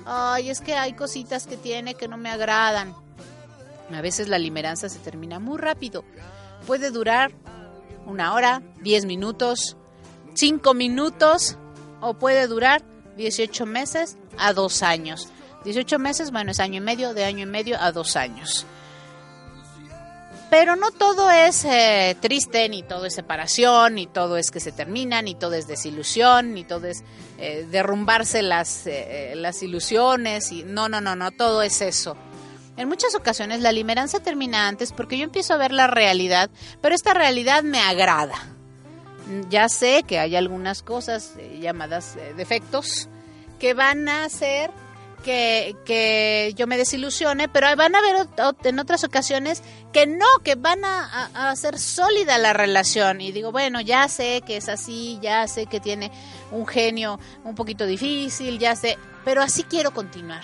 Ay, 0.05 0.51
es 0.51 0.61
que 0.61 0.75
hay 0.75 0.93
cositas 0.93 1.47
que 1.47 1.57
tiene 1.57 1.95
que 1.95 2.09
no 2.09 2.19
me 2.19 2.29
agradan. 2.29 2.95
A 3.91 4.03
veces 4.03 4.29
la 4.29 4.37
limeranza 4.37 4.91
se 4.91 4.99
termina 4.99 5.39
muy 5.39 5.57
rápido. 5.57 6.05
Puede 6.67 6.91
durar 6.91 7.33
una 8.05 8.35
hora, 8.35 8.61
10 8.83 9.07
minutos, 9.07 9.79
5 10.35 10.75
minutos 10.75 11.57
o 12.03 12.13
puede 12.13 12.47
durar 12.47 12.83
18 13.17 13.65
meses 13.65 14.19
a 14.37 14.53
2 14.53 14.83
años. 14.83 15.31
18 15.65 15.99
meses, 15.99 16.31
bueno, 16.31 16.51
es 16.51 16.61
año 16.61 16.77
y 16.77 16.85
medio, 16.85 17.15
de 17.15 17.25
año 17.25 17.45
y 17.45 17.51
medio 17.51 17.81
a 17.81 17.93
2 17.93 18.17
años. 18.17 18.67
Pero 20.51 20.75
no 20.75 20.91
todo 20.91 21.31
es 21.31 21.65
eh, 21.65 22.17
triste, 22.21 22.69
ni 22.69 22.83
todo 22.83 23.07
es 23.07 23.15
separación, 23.15 23.95
ni 23.95 24.09
todo 24.09 24.37
es 24.37 24.51
que 24.51 24.59
se 24.59 24.73
termina, 24.73 25.23
ni 25.23 25.37
todo 25.37 25.55
es 25.55 25.69
desilusión, 25.69 26.55
ni 26.55 26.65
todo 26.65 26.89
es 26.89 27.05
eh, 27.39 27.69
derrumbarse 27.71 28.43
las, 28.43 28.85
eh, 28.89 29.35
las 29.37 29.63
ilusiones. 29.63 30.51
Y, 30.51 30.65
no, 30.65 30.89
no, 30.89 31.01
no, 31.01 31.15
no, 31.15 31.31
todo 31.31 31.63
es 31.63 31.81
eso. 31.81 32.17
En 32.77 32.89
muchas 32.89 33.15
ocasiones 33.15 33.61
la 33.61 33.71
limeranza 33.71 34.19
termina 34.21 34.67
antes 34.67 34.93
porque 34.93 35.17
yo 35.17 35.23
empiezo 35.23 35.55
a 35.55 35.57
ver 35.57 35.71
la 35.71 35.87
realidad, 35.87 36.51
pero 36.81 36.97
esta 36.97 37.15
realidad 37.15 37.63
me 37.63 37.81
agrada. 37.81 38.35
Ya 39.49 39.69
sé 39.69 40.03
que 40.03 40.19
hay 40.19 40.35
algunas 40.35 40.83
cosas 40.83 41.35
llamadas 41.61 42.17
defectos 42.37 43.09
que 43.61 43.75
van 43.75 44.09
a 44.09 44.25
hacer 44.25 44.73
que, 45.21 45.77
que, 45.85 46.53
yo 46.57 46.67
me 46.67 46.77
desilusione, 46.77 47.49
pero 47.49 47.67
van 47.77 47.95
a 47.95 47.99
haber 47.99 48.29
en 48.65 48.79
otras 48.79 49.05
ocasiones 49.05 49.63
que 49.93 50.07
no, 50.07 50.27
que 50.43 50.55
van 50.55 50.85
a, 50.85 51.31
a, 51.35 51.51
hacer 51.51 51.79
sólida 51.79 52.39
la 52.39 52.53
relación. 52.53 53.21
Y 53.21 53.33
digo, 53.33 53.53
bueno, 53.53 53.81
ya 53.81 54.09
sé 54.09 54.43
que 54.47 54.57
es 54.57 54.69
así, 54.69 55.19
ya 55.23 55.47
sé 55.49 55.67
que 55.67 55.81
tiene 55.81 56.11
un 56.51 56.67
genio 56.67 57.19
un 57.45 57.55
poquito 57.55 57.87
difícil, 57.87 58.59
ya 58.59 58.77
sé, 58.77 58.99
pero 59.25 59.43
así 59.43 59.65
quiero 59.65 59.93
continuar. 59.93 60.43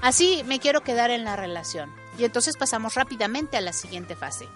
Así 0.00 0.42
me 0.46 0.58
quiero 0.58 0.82
quedar 0.82 1.10
en 1.10 1.24
la 1.24 1.36
relación. 1.36 1.90
Y 2.18 2.24
entonces 2.24 2.56
pasamos 2.56 2.94
rápidamente 2.94 3.56
a 3.56 3.60
la 3.60 3.72
siguiente 3.72 4.14
fase. 4.14 4.46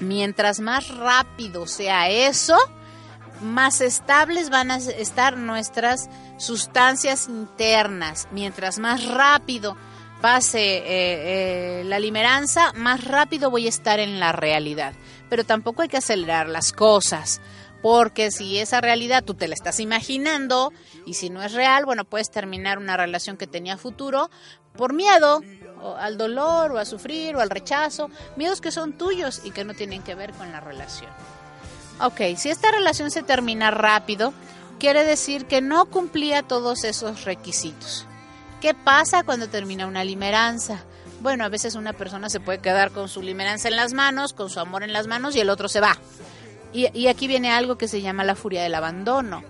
Mientras 0.00 0.60
más 0.60 0.88
rápido 0.88 1.66
sea 1.66 2.08
eso, 2.08 2.56
más 3.42 3.80
estables 3.80 4.50
van 4.50 4.70
a 4.70 4.76
estar 4.76 5.36
nuestras 5.36 6.08
sustancias 6.36 7.28
internas. 7.28 8.28
Mientras 8.32 8.78
más 8.78 9.06
rápido 9.06 9.76
pase 10.20 10.78
eh, 10.78 11.80
eh, 11.80 11.84
la 11.84 11.98
limeranza, 11.98 12.72
más 12.74 13.04
rápido 13.04 13.50
voy 13.50 13.66
a 13.66 13.70
estar 13.70 14.00
en 14.00 14.20
la 14.20 14.32
realidad. 14.32 14.94
Pero 15.28 15.44
tampoco 15.44 15.82
hay 15.82 15.88
que 15.88 15.96
acelerar 15.96 16.48
las 16.48 16.72
cosas. 16.72 17.40
Porque 17.82 18.30
si 18.30 18.58
esa 18.58 18.82
realidad 18.82 19.24
tú 19.24 19.34
te 19.34 19.48
la 19.48 19.54
estás 19.54 19.80
imaginando 19.80 20.70
y 21.06 21.14
si 21.14 21.30
no 21.30 21.42
es 21.42 21.52
real, 21.52 21.86
bueno, 21.86 22.04
puedes 22.04 22.30
terminar 22.30 22.78
una 22.78 22.96
relación 22.96 23.38
que 23.38 23.46
tenía 23.46 23.78
futuro 23.78 24.30
por 24.76 24.92
miedo 24.92 25.40
al 25.98 26.18
dolor 26.18 26.72
o 26.72 26.78
a 26.78 26.84
sufrir 26.84 27.36
o 27.36 27.40
al 27.40 27.48
rechazo, 27.48 28.10
miedos 28.36 28.60
que 28.60 28.70
son 28.70 28.92
tuyos 28.92 29.40
y 29.44 29.50
que 29.50 29.64
no 29.64 29.72
tienen 29.72 30.02
que 30.02 30.14
ver 30.14 30.32
con 30.32 30.52
la 30.52 30.60
relación. 30.60 31.10
Ok, 32.02 32.36
si 32.36 32.48
esta 32.48 32.70
relación 32.70 33.10
se 33.10 33.22
termina 33.22 33.70
rápido, 33.70 34.32
quiere 34.78 35.04
decir 35.04 35.44
que 35.44 35.60
no 35.60 35.84
cumplía 35.86 36.42
todos 36.42 36.84
esos 36.84 37.24
requisitos. 37.24 38.06
¿Qué 38.62 38.72
pasa 38.72 39.22
cuando 39.22 39.48
termina 39.48 39.86
una 39.86 40.02
limeranza? 40.02 40.82
Bueno, 41.20 41.44
a 41.44 41.50
veces 41.50 41.74
una 41.74 41.92
persona 41.92 42.30
se 42.30 42.40
puede 42.40 42.60
quedar 42.60 42.90
con 42.90 43.08
su 43.08 43.20
limeranza 43.20 43.68
en 43.68 43.76
las 43.76 43.92
manos, 43.92 44.32
con 44.32 44.48
su 44.48 44.60
amor 44.60 44.82
en 44.82 44.94
las 44.94 45.06
manos 45.06 45.36
y 45.36 45.40
el 45.40 45.50
otro 45.50 45.68
se 45.68 45.80
va. 45.80 45.98
Y, 46.72 47.08
aquí 47.08 47.26
viene 47.26 47.50
algo 47.50 47.76
que 47.76 47.88
se 47.88 48.00
llama 48.00 48.24
la 48.24 48.36
furia 48.36 48.62
del 48.62 48.74
abandono. 48.74 49.42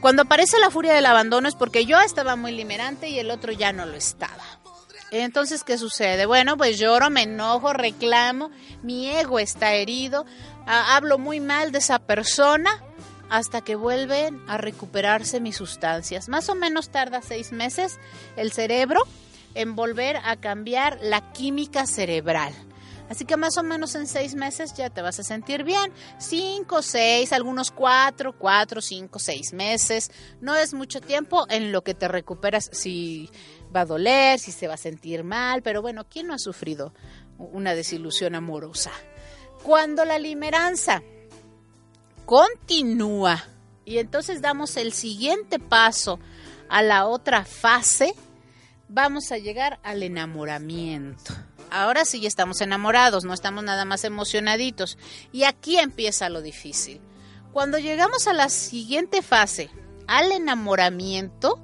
Cuando 0.00 0.22
aparece 0.22 0.58
la 0.58 0.70
furia 0.70 0.92
del 0.92 1.06
abandono 1.06 1.48
es 1.48 1.54
porque 1.54 1.86
yo 1.86 1.98
estaba 2.00 2.36
muy 2.36 2.52
limerante 2.52 3.08
y 3.08 3.18
el 3.18 3.30
otro 3.30 3.52
ya 3.52 3.72
no 3.72 3.86
lo 3.86 3.94
estaba. 3.94 4.42
Entonces, 5.10 5.62
¿qué 5.62 5.78
sucede? 5.78 6.26
Bueno, 6.26 6.56
pues 6.56 6.76
lloro, 6.76 7.08
me 7.08 7.22
enojo, 7.22 7.72
reclamo, 7.72 8.50
mi 8.82 9.08
ego 9.08 9.38
está 9.38 9.74
herido, 9.74 10.26
hablo 10.66 11.18
muy 11.18 11.40
mal 11.40 11.72
de 11.72 11.78
esa 11.78 11.98
persona 11.98 12.82
hasta 13.30 13.62
que 13.62 13.74
vuelven 13.74 14.42
a 14.48 14.58
recuperarse 14.58 15.40
mis 15.40 15.56
sustancias. 15.56 16.28
Más 16.28 16.48
o 16.48 16.54
menos 16.54 16.90
tarda 16.90 17.22
seis 17.22 17.52
meses 17.52 17.98
el 18.36 18.52
cerebro 18.52 19.02
en 19.54 19.74
volver 19.74 20.16
a 20.24 20.36
cambiar 20.36 20.98
la 21.02 21.32
química 21.32 21.86
cerebral. 21.86 22.52
Así 23.08 23.26
que 23.26 23.36
más 23.36 23.58
o 23.58 23.62
menos 23.62 23.94
en 23.94 24.06
seis 24.06 24.34
meses 24.34 24.72
ya 24.74 24.88
te 24.88 25.02
vas 25.02 25.18
a 25.18 25.24
sentir 25.24 25.62
bien. 25.62 25.92
Cinco, 26.18 26.80
seis, 26.80 27.32
algunos 27.32 27.70
cuatro, 27.70 28.38
cuatro, 28.38 28.80
cinco, 28.80 29.18
seis 29.18 29.52
meses. 29.52 30.10
No 30.40 30.56
es 30.56 30.72
mucho 30.72 31.00
tiempo 31.00 31.44
en 31.50 31.70
lo 31.70 31.84
que 31.84 31.94
te 31.94 32.08
recuperas 32.08 32.70
si 32.72 33.30
va 33.74 33.82
a 33.82 33.86
doler, 33.86 34.38
si 34.38 34.52
se 34.52 34.68
va 34.68 34.74
a 34.74 34.78
sentir 34.78 35.22
mal. 35.22 35.62
Pero 35.62 35.82
bueno, 35.82 36.06
¿quién 36.08 36.28
no 36.28 36.34
ha 36.34 36.38
sufrido 36.38 36.94
una 37.36 37.74
desilusión 37.74 38.34
amorosa? 38.34 38.90
Cuando 39.64 40.04
la 40.04 40.18
limeranza 40.18 41.02
continúa 42.26 43.42
y 43.86 43.96
entonces 43.96 44.42
damos 44.42 44.76
el 44.76 44.92
siguiente 44.92 45.58
paso 45.58 46.18
a 46.68 46.82
la 46.82 47.06
otra 47.06 47.46
fase, 47.46 48.14
vamos 48.88 49.32
a 49.32 49.38
llegar 49.38 49.80
al 49.82 50.02
enamoramiento. 50.02 51.32
Ahora 51.70 52.04
sí 52.04 52.20
ya 52.20 52.28
estamos 52.28 52.60
enamorados, 52.60 53.24
no 53.24 53.32
estamos 53.32 53.64
nada 53.64 53.86
más 53.86 54.04
emocionaditos. 54.04 54.98
Y 55.32 55.44
aquí 55.44 55.78
empieza 55.78 56.28
lo 56.28 56.42
difícil. 56.42 57.00
Cuando 57.50 57.78
llegamos 57.78 58.26
a 58.26 58.34
la 58.34 58.50
siguiente 58.50 59.22
fase, 59.22 59.70
al 60.06 60.30
enamoramiento, 60.30 61.58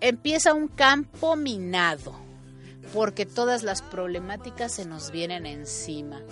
empieza 0.00 0.54
un 0.54 0.68
campo 0.68 1.34
minado, 1.34 2.14
porque 2.94 3.26
todas 3.26 3.64
las 3.64 3.82
problemáticas 3.82 4.72
se 4.72 4.84
nos 4.84 5.10
vienen 5.10 5.46
encima. 5.46 6.22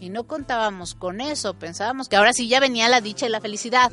Y 0.00 0.10
no 0.10 0.24
contábamos 0.24 0.94
con 0.94 1.20
eso, 1.20 1.54
pensábamos 1.54 2.08
que 2.08 2.16
ahora 2.16 2.32
sí 2.32 2.48
ya 2.48 2.60
venía 2.60 2.88
la 2.88 3.00
dicha 3.00 3.26
y 3.26 3.30
la 3.30 3.40
felicidad. 3.40 3.92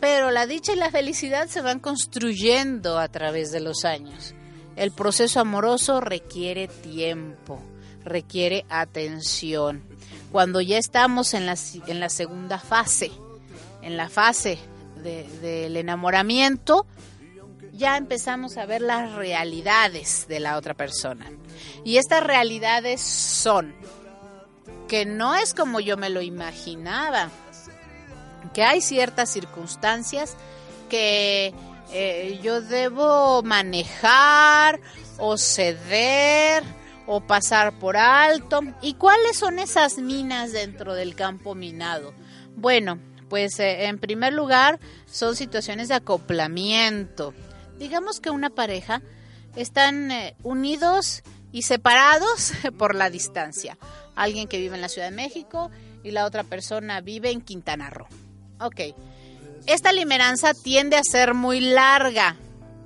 Pero 0.00 0.30
la 0.30 0.46
dicha 0.46 0.72
y 0.72 0.76
la 0.76 0.90
felicidad 0.90 1.48
se 1.48 1.60
van 1.60 1.80
construyendo 1.80 2.98
a 2.98 3.08
través 3.08 3.50
de 3.50 3.60
los 3.60 3.84
años. 3.84 4.34
El 4.76 4.92
proceso 4.92 5.40
amoroso 5.40 6.00
requiere 6.00 6.68
tiempo, 6.68 7.60
requiere 8.04 8.64
atención. 8.68 9.82
Cuando 10.30 10.60
ya 10.60 10.78
estamos 10.78 11.34
en 11.34 11.46
la, 11.46 11.56
en 11.88 12.00
la 12.00 12.08
segunda 12.08 12.58
fase, 12.58 13.10
en 13.82 13.96
la 13.96 14.08
fase 14.08 14.58
del 15.02 15.76
enamoramiento, 15.76 16.86
ya 17.72 17.96
empezamos 17.96 18.56
a 18.56 18.66
ver 18.66 18.82
las 18.82 19.14
realidades 19.14 20.26
de 20.28 20.40
la 20.40 20.56
otra 20.56 20.74
persona. 20.74 21.30
Y 21.84 21.96
estas 21.96 22.22
realidades 22.22 23.00
son 23.00 23.74
que 24.88 25.04
no 25.04 25.34
es 25.34 25.54
como 25.54 25.80
yo 25.80 25.96
me 25.96 26.10
lo 26.10 26.22
imaginaba, 26.22 27.30
que 28.54 28.64
hay 28.64 28.80
ciertas 28.80 29.30
circunstancias 29.30 30.36
que 30.88 31.54
eh, 31.92 32.40
yo 32.42 32.60
debo 32.60 33.42
manejar 33.42 34.80
o 35.18 35.36
ceder 35.36 36.62
o 37.06 37.20
pasar 37.20 37.78
por 37.78 37.96
alto. 37.96 38.60
¿Y 38.82 38.94
cuáles 38.94 39.38
son 39.38 39.58
esas 39.58 39.98
minas 39.98 40.52
dentro 40.52 40.94
del 40.94 41.14
campo 41.14 41.54
minado? 41.54 42.14
Bueno, 42.56 42.98
pues 43.28 43.58
eh, 43.60 43.86
en 43.86 43.98
primer 43.98 44.32
lugar 44.32 44.80
son 45.06 45.36
situaciones 45.36 45.88
de 45.88 45.94
acoplamiento. 45.94 47.34
Digamos 47.78 48.20
que 48.20 48.30
una 48.30 48.50
pareja 48.50 49.02
están 49.56 50.10
eh, 50.10 50.36
unidos 50.42 51.22
y 51.52 51.62
separados 51.62 52.52
por 52.78 52.94
la 52.94 53.10
distancia. 53.10 53.78
Alguien 54.18 54.48
que 54.48 54.58
vive 54.58 54.74
en 54.74 54.80
la 54.80 54.88
Ciudad 54.88 55.08
de 55.08 55.16
México 55.16 55.70
y 56.02 56.10
la 56.10 56.24
otra 56.26 56.44
persona 56.44 57.00
vive 57.00 57.30
en 57.30 57.40
Quintana 57.40 57.88
Roo. 57.88 58.08
Ok. 58.60 58.80
Esta 59.66 59.92
limeranza 59.92 60.52
tiende 60.54 60.96
a 60.96 61.02
ser 61.04 61.34
muy 61.34 61.60
larga 61.60 62.36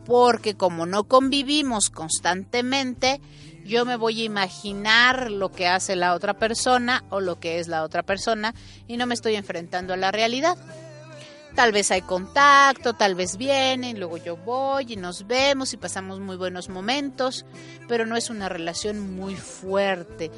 porque 0.04 0.54
como 0.54 0.84
no 0.86 1.04
convivimos 1.04 1.90
constantemente, 1.90 3.20
yo 3.64 3.84
me 3.84 3.96
voy 3.96 4.22
a 4.22 4.24
imaginar 4.24 5.30
lo 5.30 5.52
que 5.52 5.68
hace 5.68 5.96
la 5.96 6.14
otra 6.14 6.34
persona 6.34 7.04
o 7.10 7.20
lo 7.20 7.38
que 7.38 7.58
es 7.60 7.68
la 7.68 7.82
otra 7.82 8.02
persona 8.02 8.54
y 8.88 8.96
no 8.96 9.06
me 9.06 9.14
estoy 9.14 9.36
enfrentando 9.36 9.94
a 9.94 9.96
la 9.96 10.10
realidad. 10.10 10.58
Tal 11.54 11.70
vez 11.70 11.90
hay 11.90 12.00
contacto, 12.00 12.94
tal 12.94 13.14
vez 13.14 13.36
vienen, 13.36 13.98
luego 13.98 14.16
yo 14.16 14.38
voy 14.38 14.86
y 14.88 14.96
nos 14.96 15.26
vemos 15.26 15.74
y 15.74 15.76
pasamos 15.76 16.18
muy 16.18 16.36
buenos 16.36 16.70
momentos, 16.70 17.44
pero 17.88 18.06
no 18.06 18.16
es 18.16 18.30
una 18.30 18.48
relación 18.48 19.14
muy 19.14 19.36
fuerte. 19.36 20.30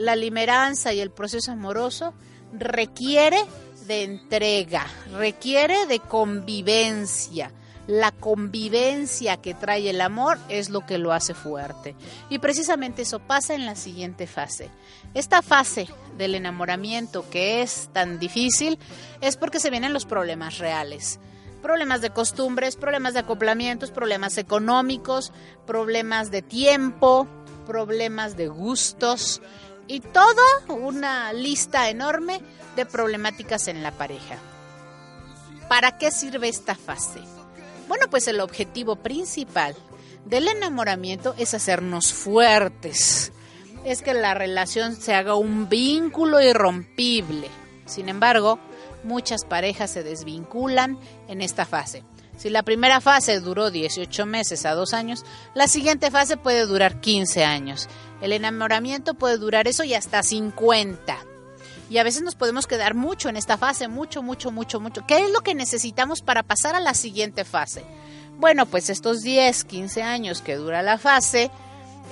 La 0.00 0.16
limeranza 0.16 0.94
y 0.94 1.00
el 1.00 1.10
proceso 1.10 1.52
amoroso 1.52 2.14
requiere 2.52 3.38
de 3.86 4.04
entrega, 4.04 4.86
requiere 5.12 5.84
de 5.86 5.98
convivencia 6.00 7.52
la 7.90 8.12
convivencia 8.12 9.38
que 9.38 9.52
trae 9.52 9.90
el 9.90 10.00
amor 10.00 10.38
es 10.48 10.70
lo 10.70 10.86
que 10.86 10.96
lo 10.96 11.12
hace 11.12 11.34
fuerte. 11.34 11.96
Y 12.28 12.38
precisamente 12.38 13.02
eso 13.02 13.18
pasa 13.18 13.54
en 13.54 13.66
la 13.66 13.74
siguiente 13.74 14.28
fase. 14.28 14.70
Esta 15.12 15.42
fase 15.42 15.88
del 16.16 16.36
enamoramiento 16.36 17.28
que 17.30 17.62
es 17.62 17.88
tan 17.92 18.20
difícil 18.20 18.78
es 19.20 19.36
porque 19.36 19.58
se 19.58 19.70
vienen 19.70 19.92
los 19.92 20.04
problemas 20.04 20.58
reales. 20.58 21.18
Problemas 21.62 22.00
de 22.00 22.10
costumbres, 22.10 22.76
problemas 22.76 23.14
de 23.14 23.20
acoplamientos, 23.20 23.90
problemas 23.90 24.38
económicos, 24.38 25.32
problemas 25.66 26.30
de 26.30 26.42
tiempo, 26.42 27.26
problemas 27.66 28.36
de 28.36 28.46
gustos 28.46 29.42
y 29.90 29.98
toda 29.98 30.44
una 30.68 31.32
lista 31.32 31.90
enorme 31.90 32.40
de 32.76 32.86
problemáticas 32.86 33.66
en 33.66 33.82
la 33.82 33.90
pareja. 33.90 34.38
¿Para 35.68 35.98
qué 35.98 36.12
sirve 36.12 36.48
esta 36.48 36.76
fase? 36.76 37.18
Bueno, 37.88 38.06
pues 38.08 38.28
el 38.28 38.38
objetivo 38.38 38.94
principal 38.94 39.74
del 40.24 40.46
enamoramiento 40.46 41.34
es 41.38 41.54
hacernos 41.54 42.12
fuertes. 42.12 43.32
Es 43.84 44.02
que 44.02 44.14
la 44.14 44.32
relación 44.32 44.94
se 44.94 45.12
haga 45.12 45.34
un 45.34 45.68
vínculo 45.68 46.40
irrompible. 46.40 47.48
Sin 47.84 48.08
embargo, 48.08 48.60
muchas 49.02 49.44
parejas 49.44 49.90
se 49.90 50.04
desvinculan 50.04 51.00
en 51.26 51.40
esta 51.40 51.66
fase. 51.66 52.04
Si 52.36 52.48
la 52.48 52.62
primera 52.62 53.00
fase 53.00 53.40
duró 53.40 53.70
18 53.70 54.24
meses 54.24 54.64
a 54.64 54.74
dos 54.74 54.94
años, 54.94 55.24
la 55.52 55.66
siguiente 55.66 56.10
fase 56.10 56.36
puede 56.36 56.64
durar 56.64 57.00
15 57.00 57.44
años. 57.44 57.88
El 58.20 58.32
enamoramiento 58.32 59.14
puede 59.14 59.38
durar 59.38 59.68
eso 59.68 59.84
y 59.84 59.94
hasta 59.94 60.22
50 60.22 61.30
y 61.90 61.98
a 61.98 62.04
veces 62.04 62.22
nos 62.22 62.36
podemos 62.36 62.68
quedar 62.68 62.94
mucho 62.94 63.28
en 63.28 63.36
esta 63.36 63.58
fase, 63.58 63.88
mucho, 63.88 64.22
mucho, 64.22 64.52
mucho, 64.52 64.78
mucho. 64.78 65.04
¿Qué 65.06 65.24
es 65.24 65.30
lo 65.32 65.40
que 65.40 65.56
necesitamos 65.56 66.22
para 66.22 66.44
pasar 66.44 66.76
a 66.76 66.80
la 66.80 66.94
siguiente 66.94 67.44
fase? 67.44 67.84
Bueno, 68.38 68.64
pues 68.64 68.88
estos 68.90 69.22
10, 69.22 69.64
15 69.64 70.02
años 70.02 70.40
que 70.40 70.54
dura 70.54 70.82
la 70.82 70.98
fase 70.98 71.50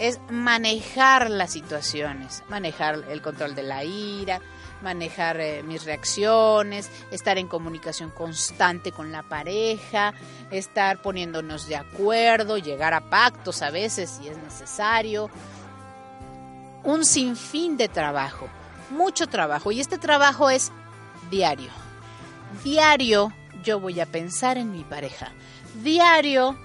es 0.01 0.19
manejar 0.31 1.31
las 1.31 1.53
situaciones, 1.53 2.43
manejar 2.49 3.05
el 3.09 3.23
control 3.23 3.55
de 3.55 3.63
la 3.63 3.85
ira, 3.85 4.41
manejar 4.83 5.41
eh, 5.41 5.63
mis 5.63 5.85
reacciones, 5.85 6.91
estar 7.13 7.39
en 7.39 7.47
comunicación 7.47 8.11
constante 8.11 8.91
con 8.91 9.13
la 9.13 9.23
pareja, 9.23 10.13
estar 10.51 11.03
poniéndonos 11.03 11.69
de 11.69 11.77
acuerdo, 11.77 12.59
llegar 12.59 12.95
a 12.95 13.09
pactos 13.09 13.63
a 13.63 13.71
veces 13.71 14.19
si 14.21 14.29
es 14.29 14.37
necesario. 14.39 15.31
Un 16.85 17.05
sinfín 17.05 17.77
de 17.77 17.89
trabajo 17.89 18.49
mucho 18.91 19.27
trabajo 19.27 19.73
y 19.73 19.81
este 19.81 19.99
trabajo 19.99 20.51
es 20.51 20.73
diario. 21.31 21.71
Diario 22.65 23.33
yo 23.63 23.81
voy 23.81 24.01
a 24.01 24.07
pensar 24.07 24.59
en 24.59 24.73
mi 24.73 24.85
pareja. 24.85 25.33
Diario 25.83 26.59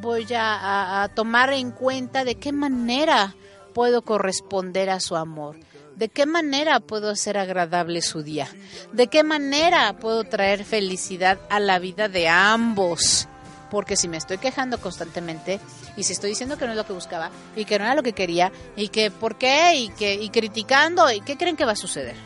voy 0.00 0.26
a, 0.34 1.10
tomar 1.14 1.52
en 1.52 1.70
cuenta 1.70 2.24
de 2.24 2.36
qué 2.36 2.52
manera 2.52 3.34
puedo 3.74 4.02
corresponder 4.02 4.90
a 4.90 5.00
su 5.00 5.16
amor. 5.16 5.56
¿De 5.96 6.08
qué 6.08 6.24
manera 6.24 6.80
puedo 6.80 7.10
hacer 7.10 7.36
agradable 7.36 8.00
su 8.00 8.22
día? 8.22 8.48
¿De 8.92 9.08
qué 9.08 9.22
manera 9.22 9.96
puedo 9.98 10.24
traer 10.24 10.64
felicidad 10.64 11.38
a 11.50 11.60
la 11.60 11.78
vida 11.78 12.08
de 12.08 12.28
ambos? 12.28 13.28
Porque 13.70 13.96
si 13.96 14.08
me 14.08 14.16
estoy 14.16 14.38
quejando 14.38 14.80
constantemente 14.80 15.60
y 15.96 16.02
si 16.02 16.12
estoy 16.12 16.30
diciendo 16.30 16.58
que 16.58 16.64
no 16.66 16.72
es 16.72 16.76
lo 16.76 16.86
que 16.86 16.92
buscaba 16.92 17.30
y 17.54 17.64
que 17.64 17.78
no 17.78 17.84
era 17.84 17.94
lo 17.94 18.02
que 18.02 18.12
quería 18.12 18.52
y 18.76 18.88
que 18.88 19.10
por 19.10 19.36
qué 19.36 19.76
y 19.76 19.88
que 19.90 20.14
y 20.14 20.30
criticando 20.30 21.10
y 21.10 21.20
qué 21.20 21.36
creen 21.36 21.56
que 21.56 21.64
va 21.64 21.72
a 21.72 21.76
suceder, 21.76 22.16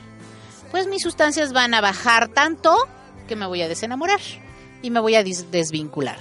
pues 0.70 0.86
mis 0.86 1.02
sustancias 1.02 1.52
van 1.52 1.74
a 1.74 1.80
bajar 1.80 2.28
tanto 2.28 2.76
que 3.28 3.36
me 3.36 3.46
voy 3.46 3.62
a 3.62 3.68
desenamorar 3.68 4.20
y 4.82 4.90
me 4.90 5.00
voy 5.00 5.14
a 5.14 5.22
desvincular. 5.22 6.18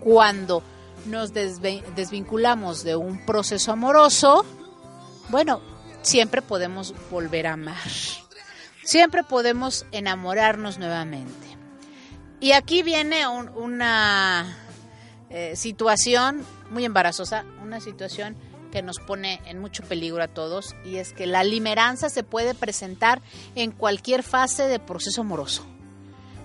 Cuando 0.00 0.62
nos 1.06 1.32
desvinculamos 1.32 2.82
de 2.84 2.96
un 2.96 3.24
proceso 3.24 3.72
amoroso, 3.72 4.44
bueno, 5.28 5.60
siempre 6.02 6.42
podemos 6.42 6.94
volver 7.10 7.46
a 7.46 7.54
amar. 7.54 7.88
Siempre 8.84 9.22
podemos 9.22 9.86
enamorarnos 9.92 10.78
nuevamente. 10.78 11.43
Y 12.40 12.52
aquí 12.52 12.82
viene 12.82 13.26
una 13.26 14.56
eh, 15.30 15.56
situación 15.56 16.44
muy 16.70 16.84
embarazosa, 16.84 17.44
una 17.62 17.80
situación 17.80 18.36
que 18.70 18.82
nos 18.82 18.98
pone 18.98 19.40
en 19.46 19.60
mucho 19.60 19.84
peligro 19.84 20.22
a 20.22 20.28
todos 20.28 20.74
y 20.84 20.96
es 20.96 21.12
que 21.12 21.26
la 21.26 21.44
limeranza 21.44 22.08
se 22.08 22.24
puede 22.24 22.54
presentar 22.54 23.22
en 23.54 23.70
cualquier 23.70 24.24
fase 24.24 24.64
de 24.64 24.80
proceso 24.80 25.20
amoroso. 25.20 25.64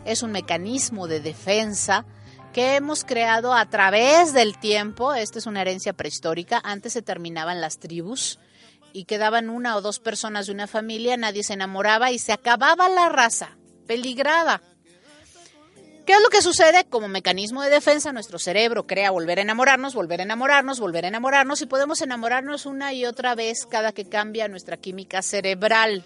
Es 0.06 0.22
un 0.22 0.32
mecanismo 0.32 1.08
de 1.08 1.20
defensa 1.20 2.06
que 2.54 2.76
hemos 2.76 3.04
creado 3.04 3.54
a 3.54 3.66
través 3.66 4.34
del 4.34 4.58
tiempo. 4.60 5.14
Esta 5.14 5.40
es 5.40 5.46
una 5.46 5.62
herencia 5.62 5.94
prehistórica. 5.94 6.62
Antes 6.64 6.94
se 6.94 7.02
terminaban 7.02 7.62
las 7.62 7.80
tribus 7.80 8.40
y 8.94 9.06
quedaban 9.06 9.50
una 9.50 9.76
o 9.76 9.82
dos 9.82 10.00
personas 10.00 10.48
de 10.48 10.54
una 10.54 10.68
familia, 10.68 11.18
nadie 11.18 11.44
se 11.44 11.54
enamoraba 11.54 12.12
y 12.12 12.20
se 12.20 12.32
acababa 12.34 12.90
la 12.90 13.10
raza, 13.10 13.58
peligraba. 13.88 14.62
¿Qué 16.10 16.16
es 16.16 16.22
lo 16.24 16.30
que 16.30 16.42
sucede? 16.42 16.86
Como 16.90 17.08
mecanismo 17.08 17.62
de 17.62 17.70
defensa, 17.70 18.12
nuestro 18.12 18.40
cerebro 18.40 18.88
crea 18.88 19.12
volver 19.12 19.38
a 19.38 19.44
enamorarnos, 19.44 19.94
volver 19.94 20.22
a 20.22 20.24
enamorarnos, 20.24 20.80
volver 20.80 21.06
a 21.06 21.08
enamorarnos 21.08 21.62
y 21.62 21.68
podemos 21.68 22.02
enamorarnos 22.02 22.66
una 22.66 22.94
y 22.94 23.06
otra 23.06 23.36
vez 23.36 23.68
cada 23.70 23.92
que 23.92 24.10
cambia 24.10 24.48
nuestra 24.48 24.76
química 24.76 25.22
cerebral. 25.22 26.04